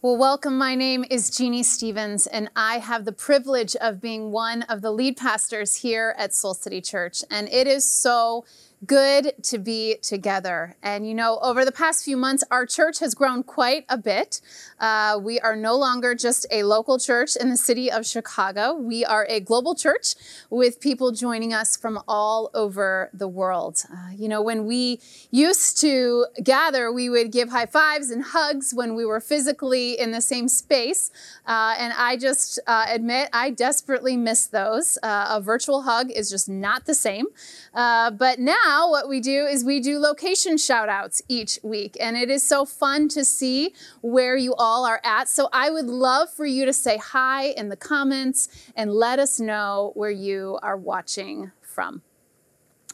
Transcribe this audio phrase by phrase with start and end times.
[0.00, 0.56] Well, welcome.
[0.56, 4.92] My name is Jeannie Stevens, and I have the privilege of being one of the
[4.92, 7.24] lead pastors here at Soul City Church.
[7.32, 8.44] And it is so
[8.86, 10.76] good to be together.
[10.82, 14.40] And you know, over the past few months, our church has grown quite a bit.
[14.78, 19.04] Uh, we are no longer just a local church in the city of Chicago, we
[19.04, 20.14] are a global church
[20.50, 23.82] with people joining us from all over the world.
[23.92, 25.00] Uh, you know, when we
[25.30, 30.12] used to gather, we would give high fives and hugs when we were physically in
[30.12, 31.10] the same space.
[31.46, 34.98] Uh, and I just uh, admit I desperately miss those.
[35.02, 37.26] Uh, a virtual hug is just not the same.
[37.74, 41.96] Uh, but now, now what we do is we do location shout outs each week.
[41.98, 43.72] And it is so fun to see
[44.02, 45.26] where you all are at.
[45.26, 48.46] So I would love for you to say hi in the comments
[48.76, 52.02] and let us know where you are watching from.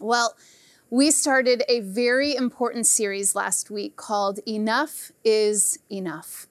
[0.00, 0.36] Well,
[0.90, 6.46] we started a very important series last week called Enough is Enough.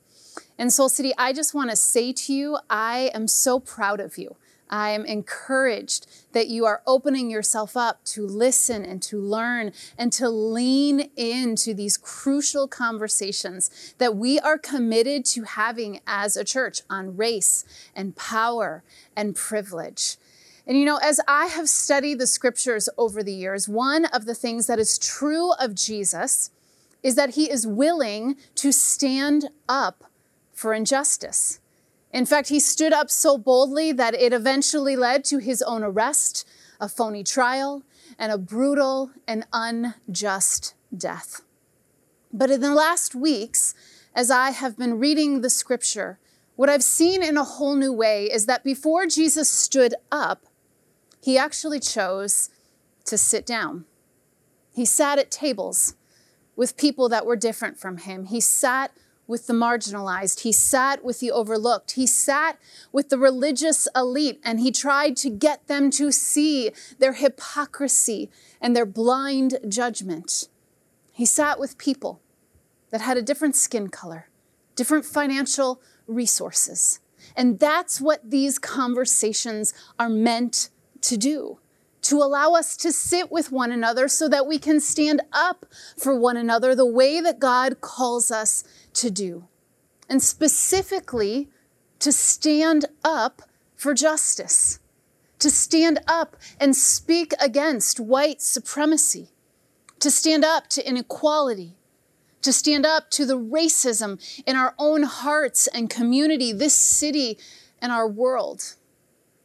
[0.58, 4.18] And Soul City, I just want to say to you, I am so proud of
[4.18, 4.35] you.
[4.74, 10.12] I am encouraged that you are opening yourself up to listen and to learn and
[10.13, 16.82] to lean into these crucial conversations that we are committed to having as a church
[16.90, 17.65] on race
[17.96, 18.84] and power
[19.15, 20.18] and privilege.
[20.65, 24.34] And you know, as I have studied the scriptures over the years, one of the
[24.34, 26.49] things that is true of Jesus
[27.04, 30.05] is that he is willing to stand up
[30.52, 31.60] for injustice.
[32.13, 36.47] In fact, he stood up so boldly that it eventually led to his own arrest,
[36.79, 37.81] a phony trial,
[38.19, 41.41] and a brutal and unjust death.
[42.31, 43.73] But in the last weeks,
[44.13, 46.19] as I have been reading the scripture,
[46.55, 50.45] what I've seen in a whole new way is that before Jesus stood up,
[51.19, 52.51] he actually chose
[53.05, 53.85] to sit down.
[54.71, 55.95] He sat at tables
[56.55, 58.25] with people that were different from him.
[58.25, 58.91] He sat
[59.27, 60.41] with the marginalized.
[60.41, 61.91] He sat with the overlooked.
[61.91, 62.60] He sat
[62.91, 68.30] with the religious elite and he tried to get them to see their hypocrisy
[68.62, 70.50] and their blind judgment.
[71.12, 72.22] He sat with people
[72.90, 74.30] that had a different skin color,
[74.75, 77.00] different financial resources.
[77.36, 80.70] And that's what these conversations are meant
[81.02, 81.59] to do
[82.03, 85.66] to allow us to sit with one another so that we can stand up
[85.97, 89.47] for one another the way that God calls us to do.
[90.09, 91.50] And specifically,
[92.00, 93.41] to stand up
[93.75, 94.80] for justice,
[95.40, 99.30] to stand up and speak against white supremacy,
[100.00, 101.78] to stand up to inequality,
[102.41, 107.38] to stand up to the racism in our own hearts and community, this city,
[107.81, 108.75] and our world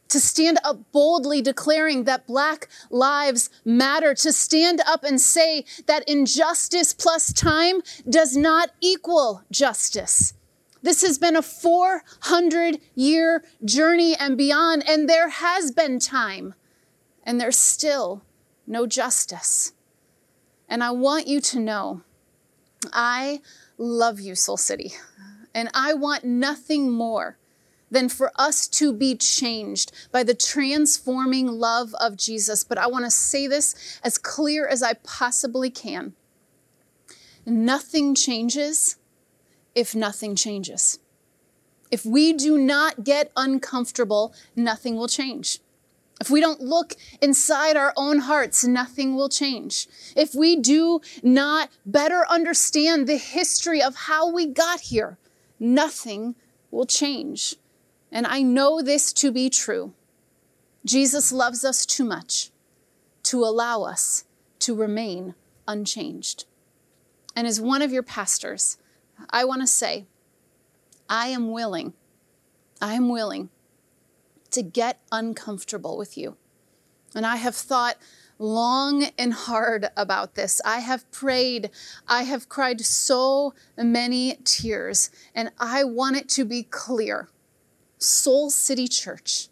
[0.09, 6.07] to stand up boldly declaring that Black lives matter, to stand up and say that
[6.07, 10.33] injustice plus time does not equal justice.
[10.81, 16.55] This has been a 400 year journey and beyond, and there has been time,
[17.23, 18.23] and there's still
[18.65, 19.73] no justice.
[20.67, 22.01] And I want you to know
[22.93, 23.41] I
[23.77, 24.93] love you, Soul City,
[25.53, 27.37] and I want nothing more
[27.91, 32.63] than for us to be changed by the transforming love of Jesus.
[32.63, 36.13] But I want to say this as clear as I possibly can.
[37.45, 38.97] Nothing changes
[39.75, 40.99] if nothing changes.
[41.91, 45.59] If we do not get uncomfortable, nothing will change.
[46.21, 49.87] If we don't look inside our own hearts, nothing will change.
[50.15, 55.17] If we do not better understand the history of how we got here,
[55.59, 56.35] nothing
[56.71, 57.55] will change.
[58.11, 59.93] And I know this to be true.
[60.85, 62.51] Jesus loves us too much
[63.23, 64.23] to allow us
[64.59, 65.35] to remain
[65.67, 66.45] unchanged.
[67.35, 68.77] And as one of your pastors,
[69.29, 70.07] I want to say,
[71.09, 71.93] I am willing,
[72.81, 73.49] I am willing
[74.51, 76.37] to get uncomfortable with you.
[77.15, 77.97] And I have thought
[78.37, 80.61] long and hard about this.
[80.63, 81.69] I have prayed.
[82.07, 85.09] I have cried so many tears.
[85.35, 87.29] And I want it to be clear
[87.99, 89.49] Soul City Church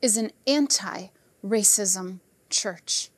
[0.00, 1.08] is an anti
[1.44, 3.10] racism church.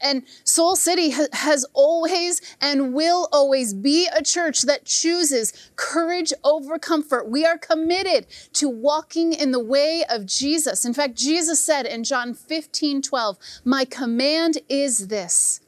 [0.00, 6.78] And Soul City has always and will always be a church that chooses courage over
[6.78, 7.28] comfort.
[7.28, 10.84] We are committed to walking in the way of Jesus.
[10.84, 15.60] In fact, Jesus said in John 15 12, My command is this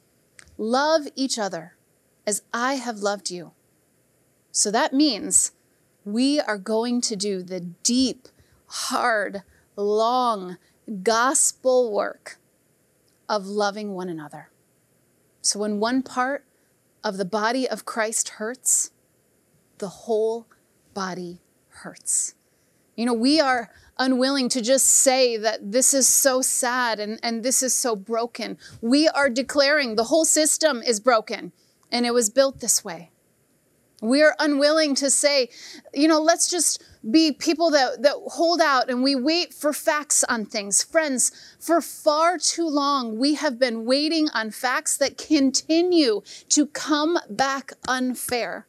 [0.57, 1.75] love each other
[2.27, 3.51] as I have loved you.
[4.51, 5.53] So that means
[6.05, 8.27] we are going to do the deep,
[8.67, 9.43] hard,
[9.75, 10.57] long
[11.01, 12.37] gospel work
[13.29, 14.49] of loving one another.
[15.41, 16.45] So when one part
[17.03, 18.91] of the body of Christ hurts,
[19.77, 20.47] the whole
[20.93, 22.35] body hurts.
[22.95, 27.43] You know, we are unwilling to just say that this is so sad and, and
[27.43, 28.57] this is so broken.
[28.81, 31.51] We are declaring the whole system is broken
[31.91, 33.11] and it was built this way.
[34.03, 35.49] We are unwilling to say,
[35.93, 40.23] you know, let's just be people that, that hold out and we wait for facts
[40.25, 40.83] on things.
[40.83, 47.17] Friends, for far too long, we have been waiting on facts that continue to come
[47.29, 48.67] back unfair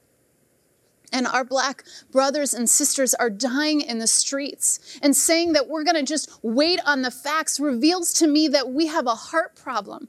[1.15, 4.99] and our black brothers and sisters are dying in the streets.
[5.01, 8.71] And saying that we're going to just wait on the facts reveals to me that
[8.71, 10.09] we have a heart problem.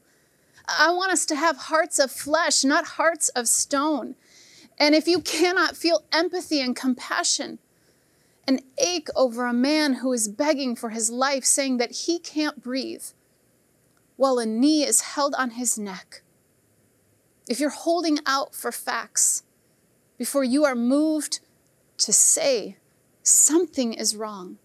[0.66, 4.16] I want us to have hearts of flesh, not hearts of stone.
[4.78, 7.58] And if you cannot feel empathy and compassion,
[8.46, 12.62] and ache over a man who is begging for his life, saying that he can't
[12.62, 13.04] breathe,
[14.16, 16.22] while a knee is held on his neck.
[17.48, 19.42] If you're holding out for facts,
[20.16, 21.40] before you are moved
[21.98, 22.76] to say
[23.22, 24.58] something is wrong.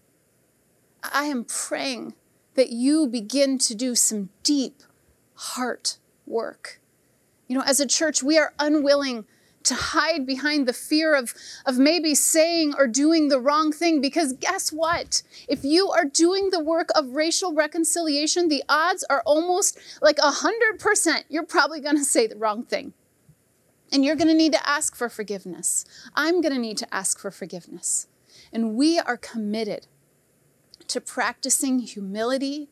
[1.02, 2.14] I am praying
[2.54, 4.82] that you begin to do some deep
[5.34, 6.80] heart work.
[7.48, 9.26] You know, as a church, we are unwilling
[9.64, 11.34] to hide behind the fear of,
[11.66, 15.22] of maybe saying or doing the wrong thing because guess what?
[15.48, 21.24] If you are doing the work of racial reconciliation, the odds are almost like 100%
[21.28, 22.92] you're probably going to say the wrong thing.
[23.90, 25.84] And you're going to need to ask for forgiveness.
[26.14, 28.08] I'm going to need to ask for forgiveness.
[28.52, 29.86] And we are committed
[30.88, 32.68] to practicing humility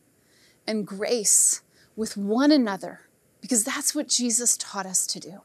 [0.65, 1.61] and grace
[1.95, 3.01] with one another
[3.41, 5.41] because that's what Jesus taught us to do.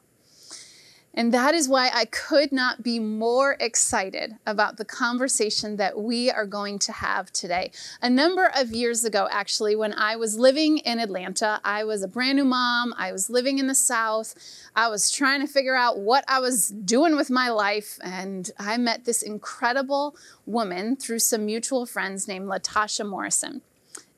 [1.17, 6.29] And that is why I could not be more excited about the conversation that we
[6.29, 7.71] are going to have today.
[8.03, 12.07] A number of years ago, actually, when I was living in Atlanta, I was a
[12.07, 14.35] brand new mom, I was living in the South,
[14.75, 18.77] I was trying to figure out what I was doing with my life, and I
[18.77, 20.15] met this incredible
[20.45, 23.63] woman through some mutual friends named Latasha Morrison.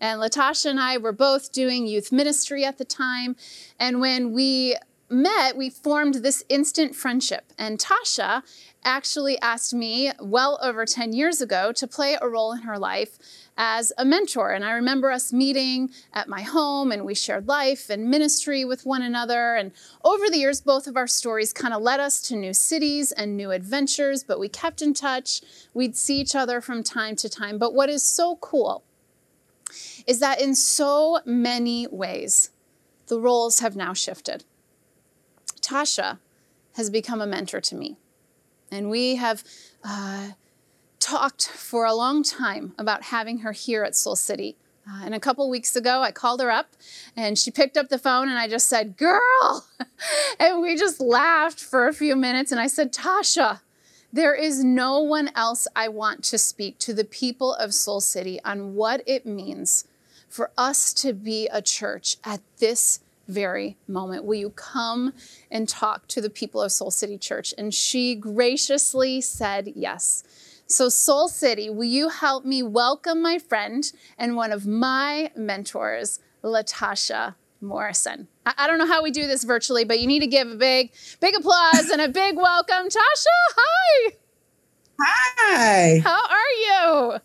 [0.01, 3.35] And Latasha and I were both doing youth ministry at the time.
[3.79, 4.75] And when we
[5.09, 7.51] met, we formed this instant friendship.
[7.57, 8.43] And Tasha
[8.83, 13.17] actually asked me well over 10 years ago to play a role in her life
[13.57, 14.51] as a mentor.
[14.51, 18.85] And I remember us meeting at my home and we shared life and ministry with
[18.85, 19.55] one another.
[19.55, 19.71] And
[20.03, 23.35] over the years, both of our stories kind of led us to new cities and
[23.35, 25.41] new adventures, but we kept in touch.
[25.73, 27.57] We'd see each other from time to time.
[27.57, 28.83] But what is so cool
[30.07, 32.51] is that in so many ways,
[33.07, 34.45] the roles have now shifted.
[35.69, 36.17] Tasha
[36.73, 37.97] has become a mentor to me.
[38.71, 39.43] And we have
[39.83, 40.29] uh,
[40.99, 44.55] talked for a long time about having her here at Soul City.
[44.89, 46.75] Uh, and a couple weeks ago, I called her up
[47.15, 49.65] and she picked up the phone and I just said, Girl!
[50.39, 52.51] and we just laughed for a few minutes.
[52.51, 53.61] And I said, Tasha,
[54.11, 58.39] there is no one else I want to speak to the people of Soul City
[58.43, 59.85] on what it means
[60.27, 64.25] for us to be a church at this very moment.
[64.25, 65.13] Will you come
[65.49, 67.53] and talk to the people of Soul City Church?
[67.57, 70.23] And she graciously said yes.
[70.65, 76.19] So, Soul City, will you help me welcome my friend and one of my mentors,
[76.43, 78.27] Latasha Morrison?
[78.45, 80.55] I, I don't know how we do this virtually, but you need to give a
[80.55, 82.87] big, big applause and a big welcome.
[82.87, 84.11] Tasha, hi.
[85.01, 86.01] Hi.
[86.03, 87.19] How are you?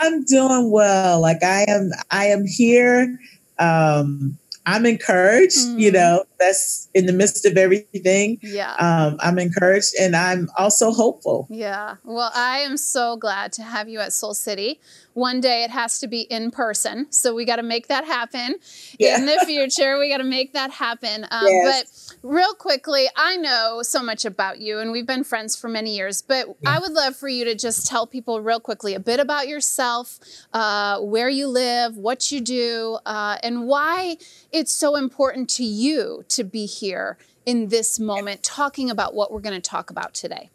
[0.00, 1.20] I'm doing well.
[1.20, 3.18] Like I am, I am here.
[3.58, 5.78] Um, I'm encouraged, mm-hmm.
[5.78, 8.38] you know, that's in the midst of everything.
[8.42, 8.72] Yeah.
[8.74, 11.46] Um, I'm encouraged and I'm also hopeful.
[11.50, 11.96] Yeah.
[12.02, 14.80] Well, I am so glad to have you at Soul City.
[15.12, 17.12] One day it has to be in person.
[17.12, 18.56] So we got to make that happen
[18.98, 19.18] yeah.
[19.18, 19.98] in the future.
[19.98, 21.26] We got to make that happen.
[21.30, 22.14] Um, yes.
[22.22, 25.94] But real quickly, I know so much about you and we've been friends for many
[25.94, 26.76] years, but yeah.
[26.76, 30.18] I would love for you to just tell people real quickly a bit about yourself,
[30.54, 34.16] uh, where you live, what you do, uh, and why
[34.52, 39.40] it's so important to you to be here in this moment talking about what we're
[39.40, 40.50] going to talk about today.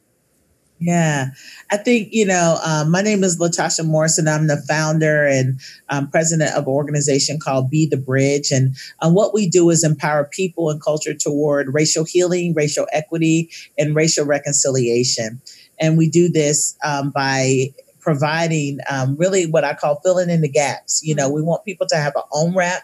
[0.78, 1.28] Yeah,
[1.72, 4.28] I think, you know, um, my name is Latasha Morrison.
[4.28, 8.52] I'm the founder and um, president of an organization called Be the Bridge.
[8.52, 13.50] And um, what we do is empower people and culture toward racial healing, racial equity,
[13.78, 15.42] and racial reconciliation.
[15.80, 17.68] And we do this um, by
[18.02, 21.02] providing um, really what I call filling in the gaps.
[21.04, 21.36] You know, mm-hmm.
[21.36, 22.84] we want people to have an on ramp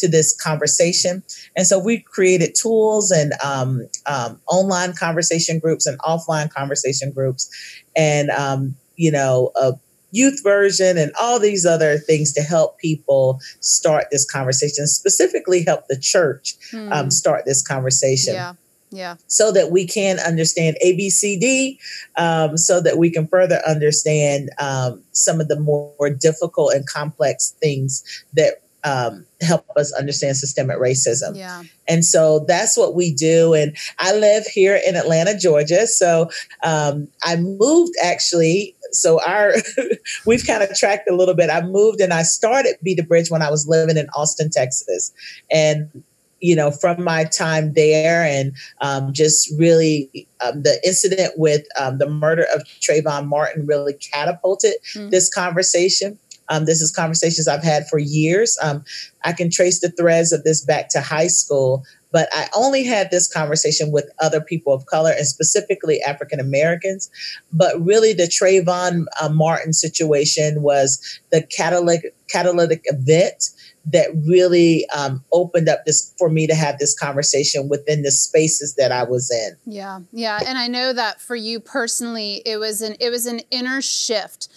[0.00, 1.22] to this conversation.
[1.56, 7.50] And so we created tools and um, um, online conversation groups and offline conversation groups,
[7.96, 9.72] and um, you know a
[10.12, 14.86] youth version and all these other things to help people start this conversation.
[14.86, 17.12] Specifically, help the church mm.
[17.12, 18.34] start this conversation.
[18.34, 18.54] Yeah.
[18.92, 19.16] Yeah.
[19.28, 21.78] So that we can understand ABCD,
[22.16, 26.86] um, so that we can further understand um, some of the more, more difficult and
[26.86, 28.02] complex things
[28.32, 31.36] that um, help us understand systemic racism.
[31.36, 31.62] Yeah.
[31.88, 33.54] And so that's what we do.
[33.54, 35.86] And I live here in Atlanta, Georgia.
[35.86, 36.30] So
[36.62, 38.74] um, I moved actually.
[38.92, 39.54] So our
[40.26, 41.50] we've kind of tracked a little bit.
[41.50, 45.12] I moved and I started Be the Bridge when I was living in Austin, Texas.
[45.50, 46.02] And
[46.40, 51.98] you know, from my time there and um, just really um, the incident with um,
[51.98, 55.10] the murder of Trayvon Martin really catapulted mm.
[55.10, 56.18] this conversation.
[56.50, 58.58] Um, this is conversations I've had for years.
[58.62, 58.84] Um,
[59.24, 63.10] I can trace the threads of this back to high school, but I only had
[63.10, 67.08] this conversation with other people of color and specifically African Americans.
[67.52, 73.50] But really, the Trayvon uh, Martin situation was the catalytic catalytic event
[73.86, 78.74] that really um, opened up this for me to have this conversation within the spaces
[78.74, 79.56] that I was in.
[79.72, 83.40] Yeah, yeah, and I know that for you personally, it was an it was an
[83.50, 84.48] inner shift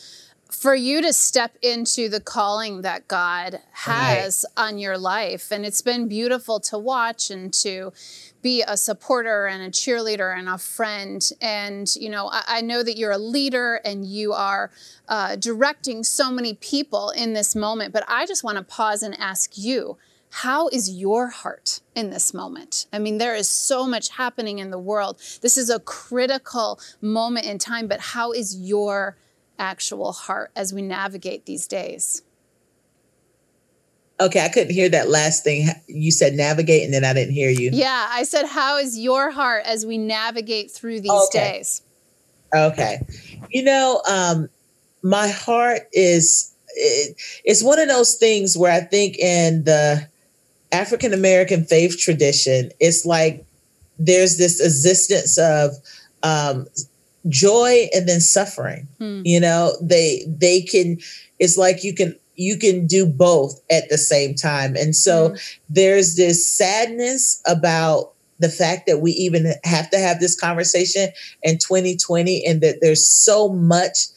[0.63, 4.67] for you to step into the calling that God has right.
[4.67, 5.51] on your life.
[5.51, 7.91] And it's been beautiful to watch and to
[8.41, 11.21] be a supporter and a cheerleader and a friend.
[11.41, 14.71] And, you know, I, I know that you're a leader and you are
[15.09, 17.91] uh, directing so many people in this moment.
[17.91, 19.97] But I just want to pause and ask you.
[20.37, 22.87] How is your heart in this moment?
[22.91, 25.19] I mean, there is so much happening in the world.
[25.41, 29.15] This is a critical moment in time, but how is your
[29.59, 32.21] actual heart as we navigate these days.
[34.19, 35.67] Okay, I couldn't hear that last thing.
[35.87, 37.71] You said navigate, and then I didn't hear you.
[37.73, 41.53] Yeah, I said, How is your heart as we navigate through these okay.
[41.57, 41.81] days?
[42.55, 43.01] Okay.
[43.49, 44.49] You know, um,
[45.01, 50.07] my heart is, it, it's one of those things where I think in the
[50.71, 53.45] African American faith tradition, it's like
[53.97, 55.71] there's this existence of
[56.23, 56.67] um,
[57.29, 59.21] joy and then suffering hmm.
[59.23, 60.97] you know they they can
[61.39, 65.35] it's like you can you can do both at the same time and so hmm.
[65.69, 71.09] there's this sadness about the fact that we even have to have this conversation
[71.43, 74.07] in 2020 and that there's so much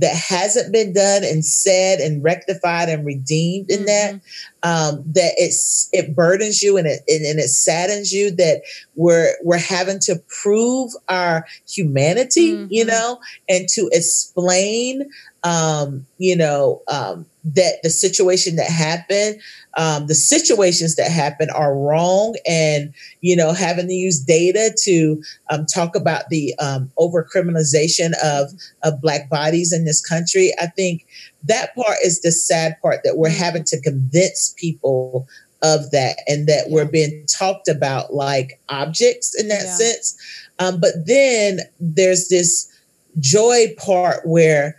[0.00, 3.86] that hasn't been done and said and rectified and redeemed in mm-hmm.
[3.86, 4.20] that
[4.62, 8.62] um, that it's it burdens you and it and, and, it saddens you that
[8.94, 12.66] we're we're having to prove our humanity mm-hmm.
[12.70, 15.10] you know and to explain
[15.42, 19.40] um, you know um, that the situation that happened
[19.76, 25.22] um, the situations that happen are wrong and you know having to use data to
[25.50, 28.50] um, talk about the um, over criminalization of,
[28.82, 31.06] of black bodies in this country i think
[31.44, 33.38] that part is the sad part that we're mm-hmm.
[33.38, 35.26] having to convince people
[35.62, 36.74] of that and that yeah.
[36.74, 39.74] we're being talked about like objects in that yeah.
[39.74, 42.70] sense um, but then there's this
[43.18, 44.76] joy part where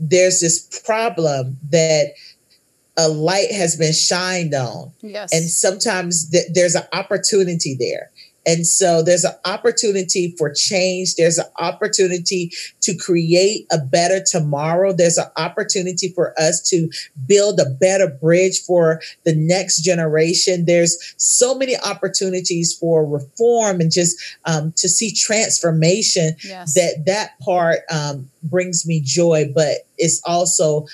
[0.00, 2.14] there's this problem that
[2.96, 4.92] a light has been shined on.
[5.00, 5.32] Yes.
[5.32, 8.10] And sometimes th- there's an opportunity there.
[8.46, 11.16] And so there's an opportunity for change.
[11.16, 14.92] There's an opportunity to create a better tomorrow.
[14.92, 16.90] There's an opportunity for us to
[17.26, 20.64] build a better bridge for the next generation.
[20.64, 26.74] There's so many opportunities for reform and just um, to see transformation yes.
[26.74, 30.86] that that part um, brings me joy, but it's also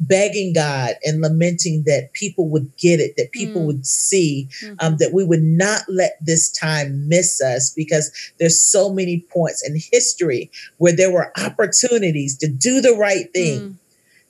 [0.00, 3.66] begging God and lamenting that people would get it, that people mm.
[3.66, 4.74] would see, mm-hmm.
[4.80, 9.66] um, that we would not let this time miss us because there's so many points
[9.66, 13.74] in history where there were opportunities to do the right thing, mm.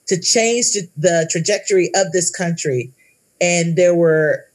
[0.07, 2.93] to change the trajectory of this country.
[3.41, 4.47] And there were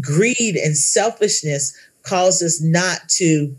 [0.00, 3.54] greed and selfishness caused us not to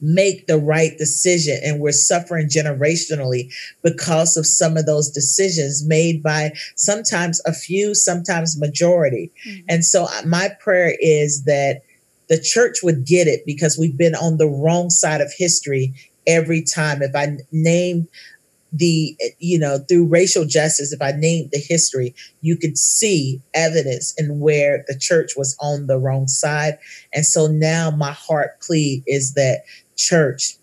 [0.00, 1.58] make the right decision.
[1.62, 3.52] And we're suffering generationally
[3.82, 9.30] because of some of those decisions made by sometimes a few sometimes majority.
[9.46, 9.66] Mm-hmm.
[9.68, 11.82] and so my prayer is that
[12.28, 15.94] the church would get it because we've been on the wrong side of history
[16.26, 17.02] every time.
[17.02, 18.08] If i name
[18.72, 24.14] the you know through racial justice if i named the history you could see evidence
[24.18, 26.78] in where the church was on the wrong side.
[27.12, 29.62] And so now my heart plea is that
[29.98, 30.54] church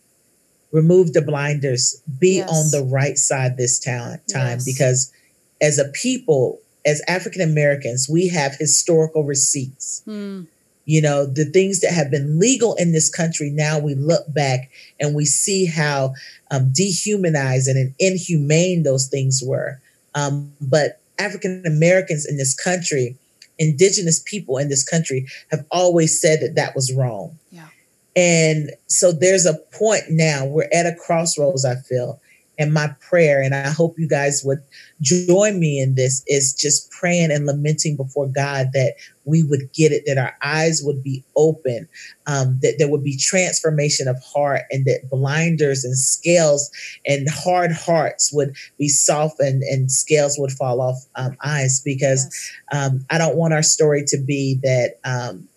[0.71, 2.49] remove the blinders be yes.
[2.49, 4.65] on the right side this time time yes.
[4.65, 5.13] because
[5.61, 10.45] as a people as african americans we have historical receipts mm.
[10.85, 14.69] you know the things that have been legal in this country now we look back
[14.99, 16.13] and we see how
[16.51, 19.79] um, dehumanizing and inhumane those things were
[20.13, 23.15] um, but african americans in this country
[23.57, 27.67] indigenous people in this country have always said that that was wrong yeah
[28.15, 32.21] And so there's a point now, we're at a crossroads, I feel.
[32.57, 34.59] And my prayer, and I hope you guys would
[35.01, 38.93] join me in this, is just praying and lamenting before God that
[39.25, 41.89] we would get it, that our eyes would be open,
[42.27, 46.71] um, that there would be transformation of heart, and that blinders and scales
[47.05, 51.81] and hard hearts would be softened and scales would fall off um, eyes.
[51.83, 52.25] Because
[52.71, 52.85] yes.
[52.85, 55.49] um, I don't want our story to be that um,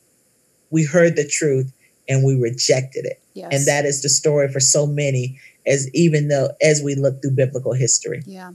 [0.71, 1.73] we heard the truth
[2.09, 3.21] and we rejected it.
[3.35, 3.51] Yes.
[3.53, 7.33] And that is the story for so many as even though as we look through
[7.33, 8.23] biblical history.
[8.27, 8.53] Yeah.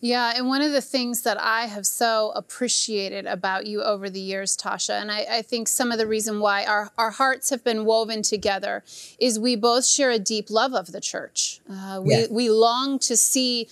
[0.00, 4.20] Yeah, and one of the things that I have so appreciated about you over the
[4.20, 7.64] years, Tasha, and I, I, think some of the reason why our, our hearts have
[7.64, 8.84] been woven together
[9.18, 11.60] is we both share a deep love of the church.
[11.70, 12.26] Uh, we, yeah.
[12.30, 13.66] we long to see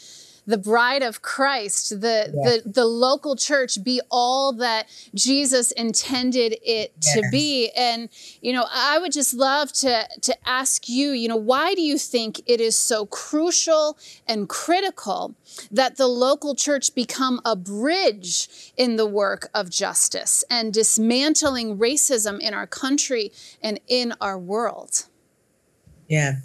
[0.46, 6.92] the bride of Christ, the, the, the local church be all that Jesus intended it
[7.00, 7.14] yes.
[7.14, 7.70] to be.
[7.76, 8.08] And,
[8.40, 11.96] you know, I would just love to, to ask you, you know, why do you
[11.96, 13.96] think it is so crucial
[14.26, 15.34] and critical
[15.70, 22.40] that the local church become a bridge in the work of justice and dismantling racism
[22.40, 23.30] in our country
[23.62, 25.06] and in our world?
[26.08, 26.40] Yeah,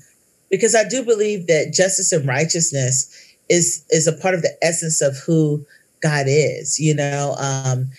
[0.49, 5.01] because I do believe that justice and righteousness is is a part of the essence
[5.01, 5.65] of who
[6.01, 7.35] God is, you know.
[7.39, 7.89] Um,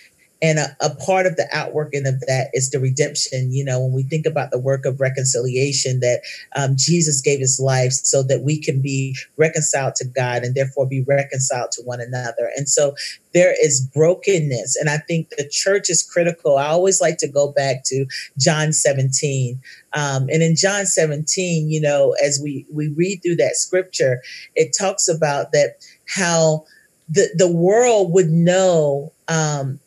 [0.41, 3.51] and a, a, part of the outworking of that is the redemption.
[3.51, 6.21] You know, when we think about the work of reconciliation, that
[6.55, 10.87] um, Jesus gave his life so that we can be reconciled to God and therefore
[10.87, 12.51] be reconciled to one another.
[12.55, 12.95] And so
[13.33, 14.77] there is brokenness.
[14.77, 16.57] And I think the church is critical.
[16.57, 18.05] I always like to go back to
[18.37, 19.59] John 17.
[19.93, 24.21] Um, and in John 17, you know, as we, we read through that scripture,
[24.55, 26.65] it talks about that how
[27.09, 29.79] the, the world would know um,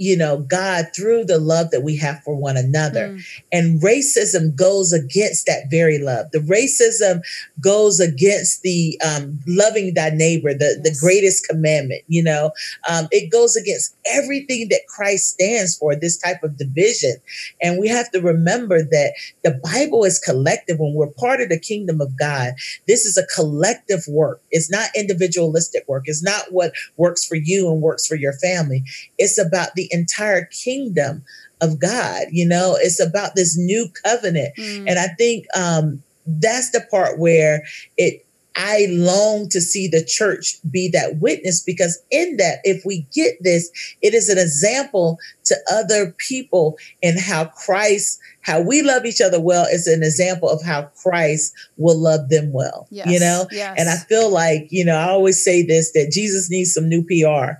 [0.00, 3.08] you know, God through the love that we have for one another.
[3.08, 3.22] Mm.
[3.52, 6.30] And racism goes against that very love.
[6.32, 7.20] The racism
[7.60, 10.84] goes against the um, loving thy neighbor, the, yes.
[10.84, 12.52] the greatest commandment, you know,
[12.88, 17.16] um, it goes against everything that Christ stands for, this type of division.
[17.60, 19.12] And we have to remember that
[19.44, 20.78] the Bible is collective.
[20.78, 22.54] When we're part of the kingdom of God,
[22.88, 24.40] this is a collective work.
[24.50, 26.04] It's not individualistic work.
[26.06, 28.82] It's not what works for you and works for your family.
[29.18, 31.22] It's about the entire kingdom
[31.60, 32.26] of God.
[32.30, 34.54] You know, it's about this new covenant.
[34.56, 34.88] Mm.
[34.88, 37.62] And I think um, that's the part where
[37.96, 38.24] it
[38.56, 43.36] I long to see the church be that witness because in that, if we get
[43.40, 43.70] this,
[44.02, 45.18] it is an example
[45.50, 50.48] to other people and how Christ, how we love each other well is an example
[50.48, 52.86] of how Christ will love them well.
[52.90, 53.46] Yes, you know?
[53.50, 53.74] Yes.
[53.78, 57.02] And I feel like, you know, I always say this that Jesus needs some new
[57.02, 57.58] PR.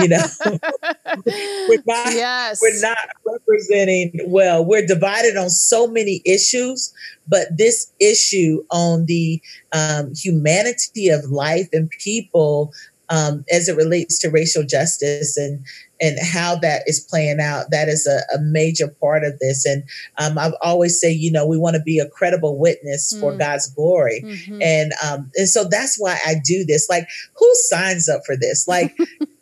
[0.00, 0.24] You know,
[1.26, 2.60] we're not yes.
[2.60, 4.64] we're not representing well.
[4.64, 6.92] We're divided on so many issues,
[7.26, 9.40] but this issue on the
[9.72, 12.72] um, humanity of life and people
[13.10, 15.64] um, as it relates to racial justice and
[16.00, 19.82] and how that is playing out that is a, a major part of this and
[20.18, 23.20] um, i always say you know we want to be a credible witness mm.
[23.20, 24.60] for god's glory mm-hmm.
[24.62, 28.66] and um, and so that's why i do this like who signs up for this
[28.66, 28.96] like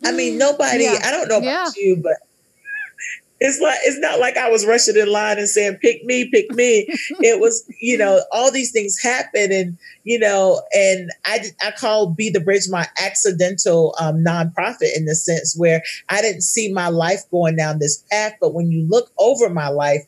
[0.05, 0.99] i mean nobody yeah.
[1.05, 1.71] i don't know about yeah.
[1.77, 2.17] you but
[3.41, 6.51] it's like it's not like I was rushing in line and saying pick me, pick
[6.53, 6.87] me.
[7.21, 12.11] it was, you know, all these things happen, and you know, and I I call
[12.11, 16.89] Be the Bridge my accidental um, nonprofit in the sense where I didn't see my
[16.89, 20.03] life going down this path, but when you look over my life,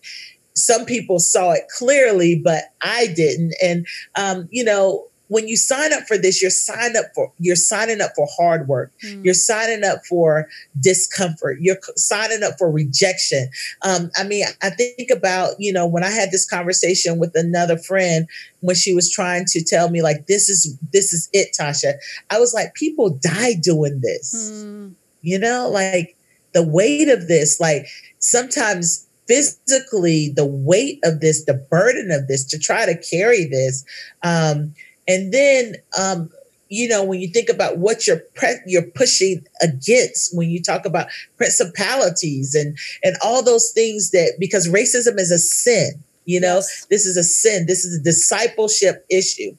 [0.54, 5.92] some people saw it clearly, but I didn't, and um, you know, when you sign
[5.92, 8.92] up for this, you're signing up for you're signing up for hard work.
[9.04, 9.24] Mm.
[9.24, 10.48] You're signing up for
[10.80, 11.58] discomfort.
[11.60, 13.48] You're signing up for rejection.
[13.82, 17.78] Um, I mean, I think about you know when I had this conversation with another
[17.78, 18.26] friend
[18.58, 21.94] when she was trying to tell me like this is this is it, Tasha.
[22.30, 24.34] I was like, people die doing this.
[24.34, 24.94] Mm.
[25.22, 26.16] You know, like
[26.54, 27.86] the weight of this, like
[28.18, 33.84] sometimes physically the weight of this the burden of this to try to carry this
[34.24, 34.74] um
[35.10, 36.30] and then, um,
[36.68, 40.86] you know, when you think about what you're pre- you're pushing against, when you talk
[40.86, 45.94] about principalities and and all those things that because racism is a sin,
[46.26, 46.86] you know, yes.
[46.88, 47.66] this is a sin.
[47.66, 49.56] This is a discipleship issue.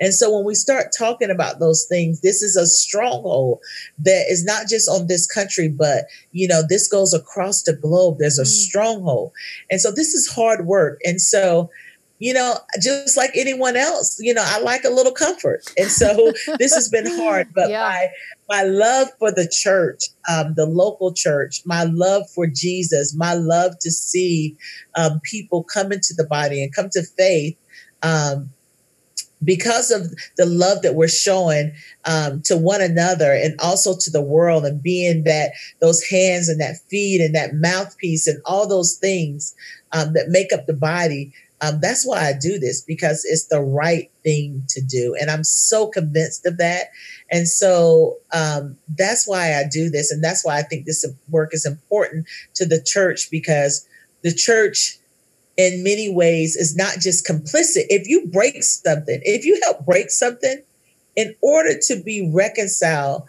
[0.00, 3.60] And so when we start talking about those things, this is a stronghold
[3.98, 8.18] that is not just on this country, but you know, this goes across the globe.
[8.18, 8.46] There's a mm.
[8.46, 9.32] stronghold.
[9.70, 11.00] And so this is hard work.
[11.04, 11.70] And so
[12.18, 15.62] you know, just like anyone else, you know, I like a little comfort.
[15.76, 17.82] And so this has been hard, but yeah.
[17.82, 18.08] by
[18.48, 23.72] my love for the church, um, the local church, my love for Jesus, my love
[23.80, 24.56] to see
[24.96, 27.56] um, people come into the body and come to faith.
[28.02, 28.50] Um,
[29.42, 31.72] because of the love that we're showing
[32.06, 35.50] um, to one another and also to the world and being that
[35.80, 39.54] those hands and that feet and that mouthpiece and all those things
[39.92, 43.60] um, that make up the body um, that's why I do this because it's the
[43.60, 45.14] right thing to do.
[45.18, 46.90] And I'm so convinced of that.
[47.30, 50.10] And so um, that's why I do this.
[50.10, 53.86] And that's why I think this work is important to the church because
[54.22, 54.98] the church,
[55.56, 57.86] in many ways, is not just complicit.
[57.88, 60.62] If you break something, if you help break something,
[61.16, 63.22] in order to be reconciled,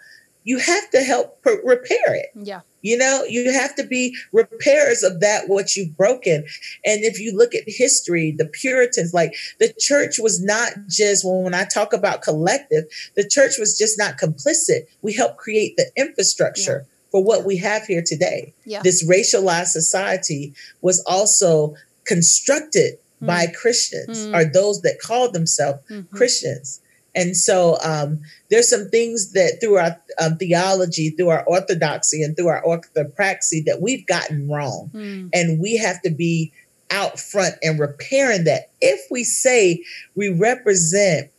[0.46, 2.30] you have to help repair it.
[2.36, 2.62] Yeah.
[2.82, 6.46] You know, you have to be repairers of that what you've broken.
[6.86, 11.44] And if you look at history, the Puritans, like the church was not just when,
[11.44, 14.86] when I talk about collective, the church was just not complicit.
[15.02, 16.86] We helped create the infrastructure.
[16.86, 16.92] Yeah.
[17.12, 18.54] For what we have here today.
[18.66, 18.82] Yeah.
[18.84, 23.28] This racialized society was also constructed mm.
[23.28, 24.36] by Christians mm.
[24.36, 26.14] or those that called themselves mm-hmm.
[26.14, 26.82] Christians.
[27.16, 32.36] And so um, there's some things that through our um, theology, through our orthodoxy, and
[32.36, 34.92] through our orthopraxy that we've gotten wrong.
[34.94, 35.30] Mm.
[35.34, 36.52] And we have to be
[36.92, 38.70] out front and repairing that.
[38.82, 39.84] If we say
[40.16, 41.32] we represent,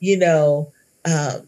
[0.00, 0.72] you know,
[1.04, 1.40] uh,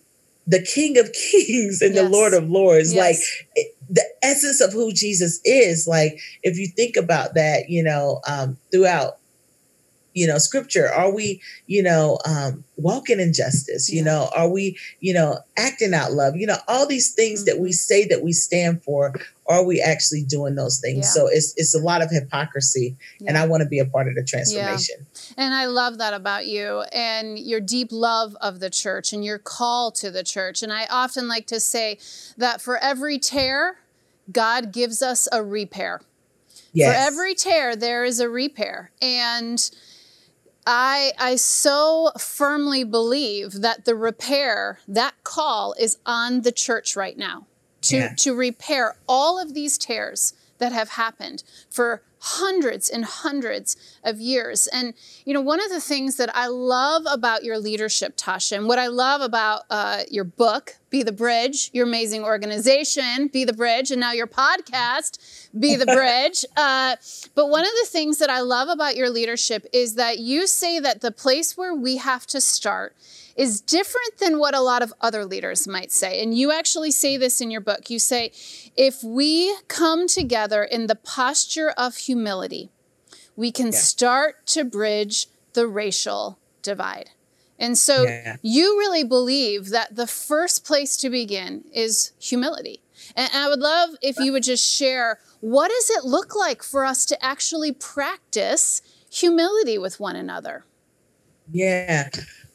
[0.46, 2.04] the King of Kings and yes.
[2.04, 3.00] the Lord of Lords, yes.
[3.00, 7.82] like it, the essence of who Jesus is, like if you think about that, you
[7.82, 9.18] know, um, throughout
[10.14, 14.76] you know scripture are we you know um walking in justice you know are we
[15.00, 17.74] you know acting out love you know all these things that we mm-hmm.
[17.74, 19.14] say that we stand for
[19.46, 21.10] are we actually doing those things yeah.
[21.10, 23.28] so it's it's a lot of hypocrisy yeah.
[23.28, 25.44] and i want to be a part of the transformation yeah.
[25.44, 29.38] and i love that about you and your deep love of the church and your
[29.38, 31.98] call to the church and i often like to say
[32.36, 33.78] that for every tear
[34.30, 36.00] god gives us a repair
[36.72, 36.88] yes.
[36.88, 39.70] for every tear there is a repair and
[40.66, 47.16] I I so firmly believe that the repair, that call is on the church right
[47.16, 47.46] now
[47.82, 48.14] to yeah.
[48.18, 54.68] to repair all of these tears that have happened for hundreds and hundreds of years.
[54.68, 58.68] And, you know, one of the things that I love about your leadership, Tasha, and
[58.68, 63.52] what I love about uh, your book, Be the Bridge, your amazing organization, Be the
[63.52, 66.44] Bridge, and now your podcast, Be the Bridge.
[66.56, 66.94] Uh,
[67.34, 70.78] but one of the things that I love about your leadership is that you say
[70.78, 72.94] that the place where we have to start
[73.36, 76.22] is different than what a lot of other leaders might say.
[76.22, 77.90] And you actually say this in your book.
[77.90, 78.32] You say,
[78.76, 82.70] if we come together in the posture of humility,
[83.36, 83.78] we can yeah.
[83.78, 87.10] start to bridge the racial divide.
[87.58, 88.36] And so yeah.
[88.42, 92.82] you really believe that the first place to begin is humility.
[93.14, 96.84] And I would love if you would just share what does it look like for
[96.84, 100.64] us to actually practice humility with one another?
[101.50, 102.08] Yeah.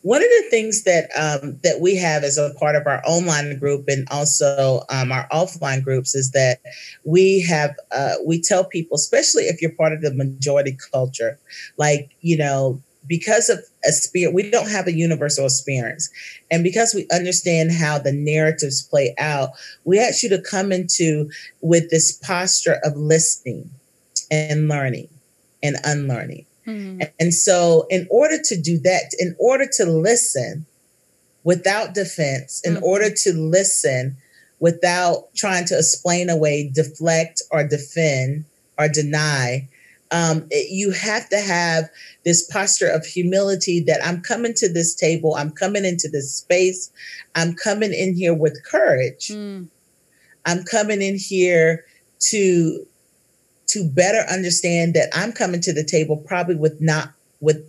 [0.08, 3.60] One of the things that um, that we have as a part of our online
[3.60, 6.62] group and also um, our offline groups is that
[7.04, 11.38] we have uh, we tell people, especially if you're part of the majority culture,
[11.76, 16.10] like you know because of a spirit, we don't have a universal experience.
[16.50, 19.50] And because we understand how the narratives play out,
[19.84, 23.70] we ask you to come into with this posture of listening
[24.32, 25.10] and learning
[25.62, 26.46] and unlearning.
[26.67, 27.01] Mm-hmm.
[27.19, 30.65] And so, in order to do that, in order to listen
[31.43, 32.84] without defense, in mm-hmm.
[32.84, 34.17] order to listen
[34.60, 38.43] without trying to explain away, deflect, or defend
[38.77, 39.67] or deny,
[40.12, 41.89] um, it, you have to have
[42.25, 46.91] this posture of humility that I'm coming to this table, I'm coming into this space,
[47.36, 49.30] I'm coming in here with courage.
[49.30, 49.67] Mm.
[50.45, 51.86] I'm coming in here
[52.19, 52.88] to
[53.67, 57.65] to better understand that I'm coming to the table probably with not with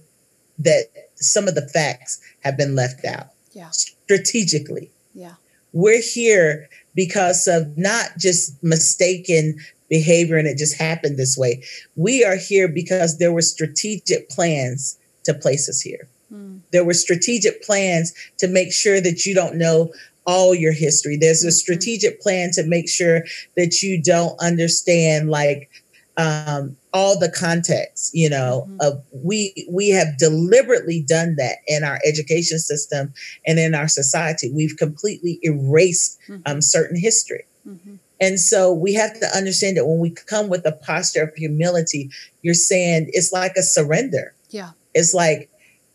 [0.58, 0.84] that
[1.16, 3.28] some of the facts have been left out.
[3.52, 3.70] Yeah.
[3.70, 4.90] Strategically.
[5.14, 5.34] Yeah.
[5.72, 9.58] We're here because of not just mistaken
[9.88, 11.62] behavior and it just happened this way.
[11.96, 16.08] We are here because there were strategic plans to place us here.
[16.32, 16.60] Mm.
[16.72, 19.92] There were strategic plans to make sure that you don't know
[20.26, 21.16] all your history.
[21.16, 21.52] There's a mm-hmm.
[21.52, 23.22] strategic plan to make sure
[23.56, 25.70] that you don't understand like
[26.18, 28.76] um, all the context you know mm-hmm.
[28.80, 33.14] of we we have deliberately done that in our education system
[33.46, 36.42] and in our society we've completely erased mm-hmm.
[36.44, 37.94] um, certain history mm-hmm.
[38.20, 42.10] and so we have to understand that when we come with a posture of humility
[42.42, 45.48] you're saying it's like a surrender yeah it's like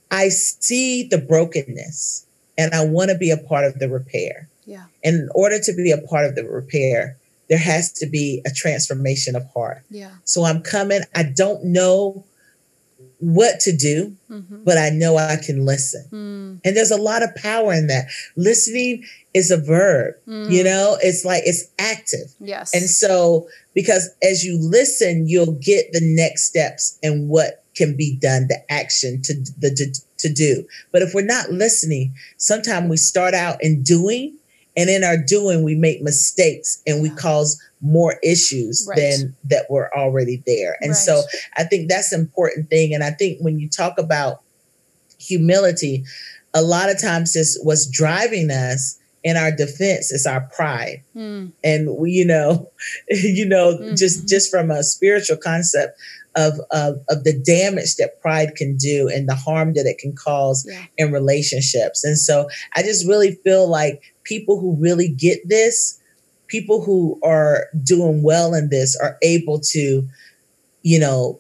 [0.09, 2.25] i see the brokenness
[2.57, 4.85] and i want to be a part of the repair Yeah.
[5.03, 7.17] And in order to be a part of the repair,
[7.53, 9.83] there has to be a transformation of heart.
[9.91, 10.09] Yeah.
[10.23, 11.01] So I'm coming.
[11.13, 12.25] I don't know
[13.19, 14.63] what to do, Mm-hmm.
[14.63, 16.03] but I know I can listen.
[16.11, 18.07] Mm, And there's a lot of power in that.
[18.35, 19.03] Listening
[19.35, 20.49] is a verb, mm.
[20.49, 22.33] you know, it's like it's active.
[22.39, 22.73] Yes.
[22.73, 28.15] And so, because as you listen, you'll get the next steps and what can be
[28.15, 30.65] done, the action to the to, to do.
[30.91, 34.35] But if we're not listening, sometimes we start out in doing,
[34.75, 38.97] and in our doing, we make mistakes and we cause more issues Right.
[38.97, 40.77] than that were already there.
[40.81, 41.21] And so,
[41.57, 42.93] I think that's an important thing.
[42.93, 44.41] And I think when you talk about
[45.19, 46.03] humility,
[46.53, 51.51] a lot of times is what's driving us in our defense is our pride Mm,
[51.63, 52.69] and we, you know
[53.09, 53.97] you know Mhm.
[53.97, 55.97] just just from a spiritual concept
[56.35, 60.13] of, of of the damage that pride can do and the harm that it can
[60.13, 60.83] cause yeah.
[60.97, 65.99] in relationships and so i just really feel like people who really get this
[66.47, 70.07] people who are doing well in this are able to
[70.83, 71.39] you know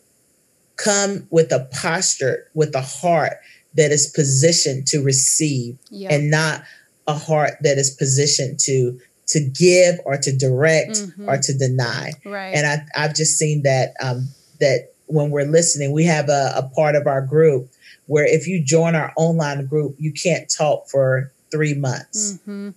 [0.75, 3.33] come with a posture with a heart
[3.75, 6.13] that is positioned to receive Yeah.
[6.13, 6.63] and not
[7.07, 11.27] a heart that is positioned to to give or to direct Mhm.
[11.27, 12.53] or to deny right.
[12.55, 16.63] and I, i've just seen that um, that when we're listening we have a, a
[16.75, 17.69] part of our group
[18.07, 22.39] where if you join our online group you can't talk for three months.
[22.45, 22.69] Hmm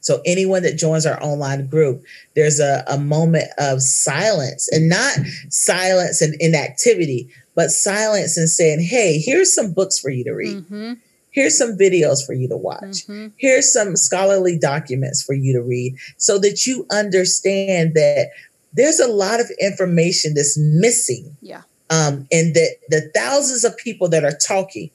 [0.00, 2.02] so anyone that joins our online group
[2.36, 5.12] there's a, a moment of silence and not
[5.50, 10.64] silence and inactivity but silence and saying hey here's some books for you to read.
[10.68, 10.92] Hmm
[11.30, 13.04] here's some videos for you to watch.
[13.06, 18.28] Hmm here's some scholarly documents for you to read so that you understand that
[18.72, 21.62] there's a lot of information that's missing Yeah.
[21.90, 24.90] um, and that the thousands of people that are talking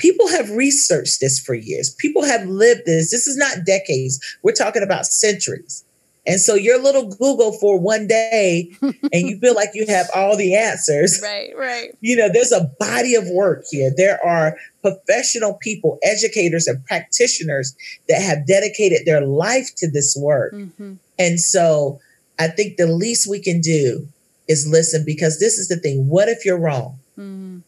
[0.00, 1.94] people have researched this for years.
[1.94, 3.10] People have lived this.
[3.10, 4.18] This is not decades.
[4.42, 5.84] We're talking about centuries.
[6.26, 10.36] And so your little google for one day and you feel like you have all
[10.36, 11.20] the answers.
[11.22, 11.56] Right.
[11.56, 11.96] Right.
[12.00, 13.92] you know there's a body of work here.
[13.96, 17.74] There are professional people educators and practitioners
[18.08, 20.54] that have dedicated their life to this work.
[20.54, 22.00] Hmm and so
[22.40, 24.08] i think the least we can do
[24.48, 26.08] is listen because this is the thing.
[26.08, 26.98] What if you're wrong?
[27.16, 27.62] Mm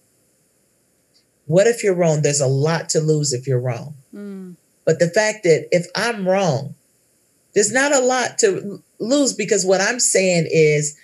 [1.53, 5.09] what if you're wrong there's a lot to lose if you're wrong mm but the
[5.09, 6.75] fact that if i'm wrong
[7.55, 10.97] there's not a lot to lose because what i'm saying is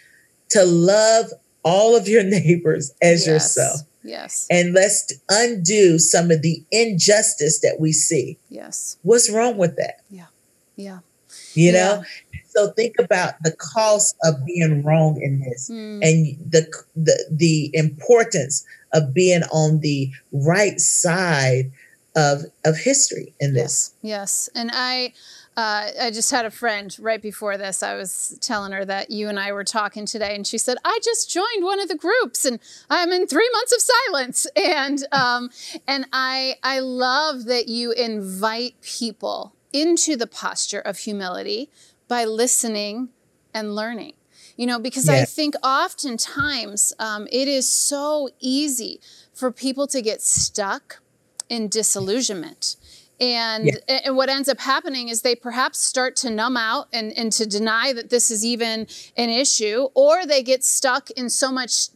[0.49, 1.27] to love
[1.63, 3.27] all of your neighbors as yes.
[3.27, 4.47] yourself Yes.
[4.51, 8.39] and let's undo some of the injustice that we see.
[8.49, 8.97] Yes.
[9.03, 9.97] What's wrong with that?
[10.09, 10.31] Yeah.
[10.77, 11.01] Yeah.
[11.53, 12.05] You know?
[12.47, 16.01] So think about the cost of being wrong in this Mm.
[16.09, 16.63] and the
[16.97, 21.73] the the importance of being on the right side
[22.17, 23.95] of of history in this.
[24.03, 24.51] Yes, yes.
[24.55, 25.13] And I,
[25.57, 27.83] uh, I just had a friend right before this.
[27.83, 30.99] I was telling her that you and I were talking today, and she said, "I
[31.03, 32.59] just joined one of the groups, and
[32.91, 35.51] I'm in three months of silence." And um,
[35.87, 41.71] and I, I love that you invite people into the posture of humility
[42.07, 43.11] by listening
[43.55, 44.15] and learning.
[44.59, 49.01] You know, because I think oftentimes um, it is so easy
[49.33, 51.01] for people to get stuck
[51.49, 52.77] in disillusionment.
[53.21, 54.01] And, Yeah.
[54.05, 57.47] and what ends up happening is they perhaps start to numb out and, and to
[57.47, 61.89] deny that this is even an issue, or they get stuck in so much